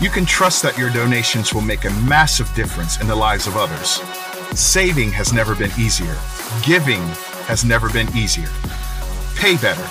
[0.00, 3.56] you can trust that your donations will make a massive difference in the lives of
[3.56, 4.00] others.
[4.58, 6.16] Saving has never been easier.
[6.62, 7.02] Giving
[7.46, 8.48] has never been easier.
[9.36, 9.88] Pay better.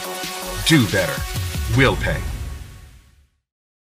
[0.67, 1.21] Do better.
[1.77, 2.21] Will pay.